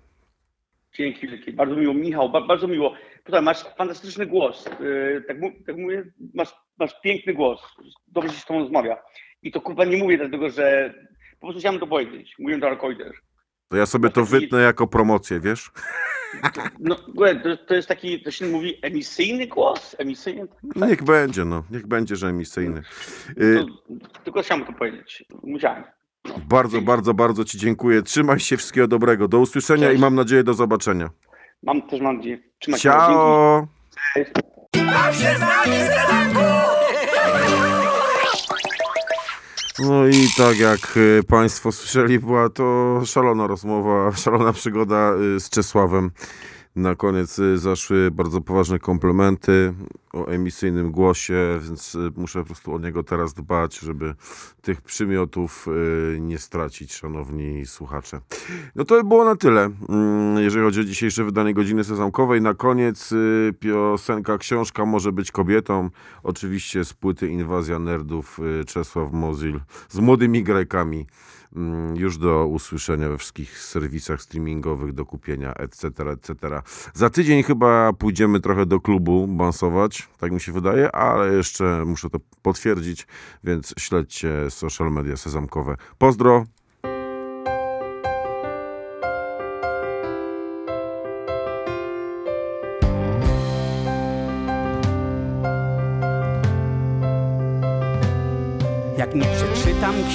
[0.94, 1.54] Dzięki wielkie.
[1.54, 1.94] Bardzo miło.
[1.94, 2.94] Michał, ba, bardzo miło.
[3.24, 4.66] Tutaj masz fantastyczny głos.
[4.80, 7.62] Yy, tak, mu, tak mówię, masz, masz piękny głos.
[8.08, 8.98] Dobrze się z tobą rozmawia.
[9.46, 10.94] I to kurwa nie mówię dlatego, że
[11.40, 12.36] po prostu chciałem to powiedzieć.
[12.40, 13.12] Mówię to Arkoider.
[13.70, 15.72] To ja sobie to Taki- wytnę jako promocję, wiesz?
[16.80, 16.96] No,
[17.44, 19.96] to, to jest taki, to się mówi emisyjny głos?
[20.00, 20.48] Emisyjny?
[20.76, 21.64] No Niech będzie, no.
[21.72, 22.82] Niech będzie, że emisyjny.
[23.42, 23.66] Y, To,
[24.24, 25.26] tylko chciałem to powiedzieć.
[25.44, 25.84] Musiałem.
[26.48, 28.02] bardzo, bardzo, bardzo Ci dziękuję.
[28.02, 29.28] Trzymaj się, wszystkiego dobrego.
[29.28, 29.98] Do usłyszenia Cześć.
[30.00, 31.10] i mam nadzieję do zobaczenia.
[31.64, 32.40] Mam też mam nadzieję.
[32.60, 32.90] Trzymaj się.
[32.90, 33.06] Dzięki.
[33.06, 33.68] Ciao!
[34.14, 34.32] Cześć.
[39.80, 45.50] No i tak jak y, Państwo słyszeli, była to szalona rozmowa, szalona przygoda y, z
[45.50, 46.12] Czesławem.
[46.76, 49.74] Na koniec y, zaszły bardzo poważne komplementy
[50.14, 54.16] o emisyjnym głosie, więc y, muszę po prostu o niego teraz dbać, żeby
[54.62, 55.68] tych przymiotów
[56.16, 58.22] y, nie stracić, szanowni słuchacze.
[58.76, 62.42] No to by było na tyle, mm, jeżeli chodzi o dzisiejsze wydanie Godziny Sezamkowej.
[62.42, 63.14] Na koniec
[63.60, 65.90] piosenka Książka może być kobietą.
[66.24, 69.60] Oczywiście z płyty Inwazja Nerdów Czesław Mozil
[69.90, 71.06] z młodymi grajkami.
[71.56, 76.62] Mm, Już do usłyszenia we wszystkich serwisach streamingowych, do kupienia, etc., etc.
[76.94, 82.10] Za tydzień chyba pójdziemy trochę do klubu bansować, tak mi się wydaje, ale jeszcze muszę
[82.10, 83.08] to potwierdzić,
[83.44, 85.76] więc śledźcie social media sezamkowe.
[85.98, 86.46] Pozdro!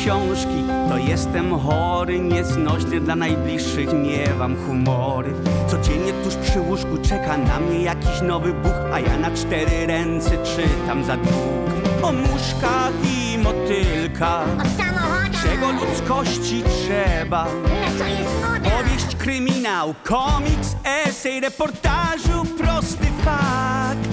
[0.05, 5.33] Książki, to jestem chory, nieznośny dla najbliższych, miewam humory.
[5.69, 10.31] Codziennie tuż przy łóżku czeka na mnie jakiś nowy Bóg, a ja na cztery ręce
[10.31, 11.71] czytam za dług.
[12.03, 17.45] O muszkach i motylkach, O samochodach, czego ludzkości trzeba.
[17.45, 18.71] na co jest moda?
[18.71, 20.77] Powieść, kryminał, komiks,
[21.07, 24.09] esej, reportażu, prosty fakt.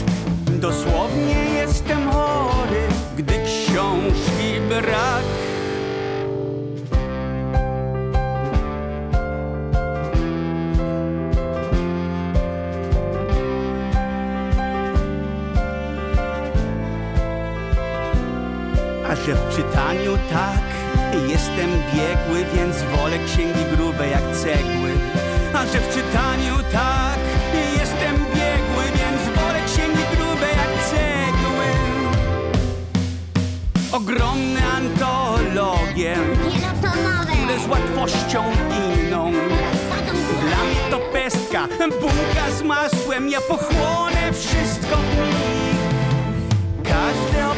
[0.59, 2.81] Dosłownie jestem chory,
[3.17, 5.46] gdy książki brak.
[19.27, 20.63] Że w czytaniu tak
[21.27, 24.91] jestem biegły, więc wolę księgi grube jak cegły.
[25.53, 27.19] A że w czytaniu tak
[27.79, 31.67] jestem biegły, więc wolę księgi grube jak cegły.
[33.91, 39.31] Ogromne antologie, Wielotomowe, które z łatwością inną.
[40.41, 41.67] Dla mnie to pestka,
[42.01, 44.97] bułka z masłem, ja pochłonę wszystko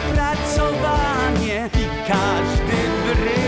[0.09, 3.39] opracowanie i każdy bryk.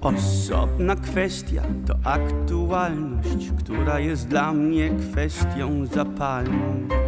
[0.00, 7.03] Osobna kwestia to aktualność, która jest dla mnie kwestią zapalną.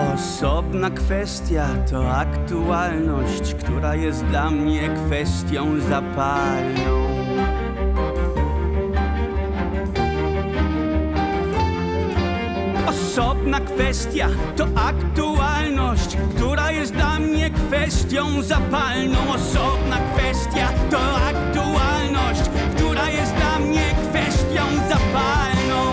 [0.00, 7.10] Osobna kwestia to aktualność, która jest dla mnie kwestią zapalną.
[12.88, 19.18] Osobna kwestia to aktualność, która jest dla mnie kwestią zapalną.
[19.34, 25.92] Osobna kwestia to aktualność, która jest dla mnie kwestią zapalną.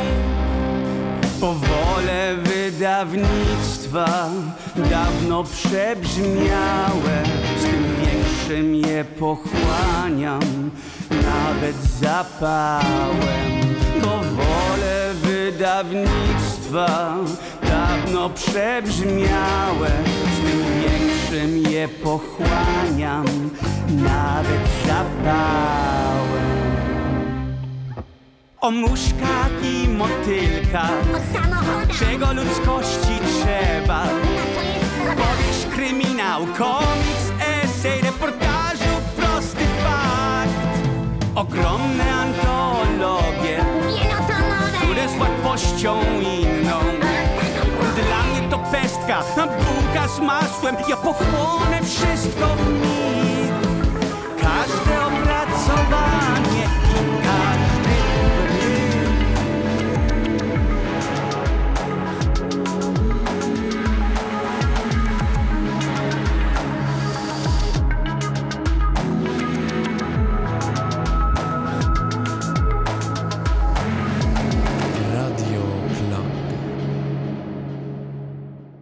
[1.39, 2.36] Powolę
[4.75, 7.23] dawno przebrzmiałe,
[7.59, 10.71] z tym większym je pochłaniam,
[11.09, 13.57] nawet zapałem.
[14.01, 17.15] Powolę wydawnictwa
[17.61, 19.89] dawno przebrzmiałe,
[20.33, 23.25] z tym większym je pochłaniam,
[23.89, 26.57] nawet zapałem.
[28.62, 34.03] O muszkach i motylkach o samochodach, Czego ludzkości trzeba?
[34.03, 34.10] na
[34.55, 35.18] co jest?
[35.18, 37.26] Powieść, kryminał, komiks,
[37.64, 40.80] esej, reportażu, prosty fakt.
[41.36, 46.80] Ogromne antologie, Wielotomowe, które z łatwością inną.
[47.95, 53.36] Dla mnie to pestka, bułka z masłem, ja pochłonę wszystko w nich.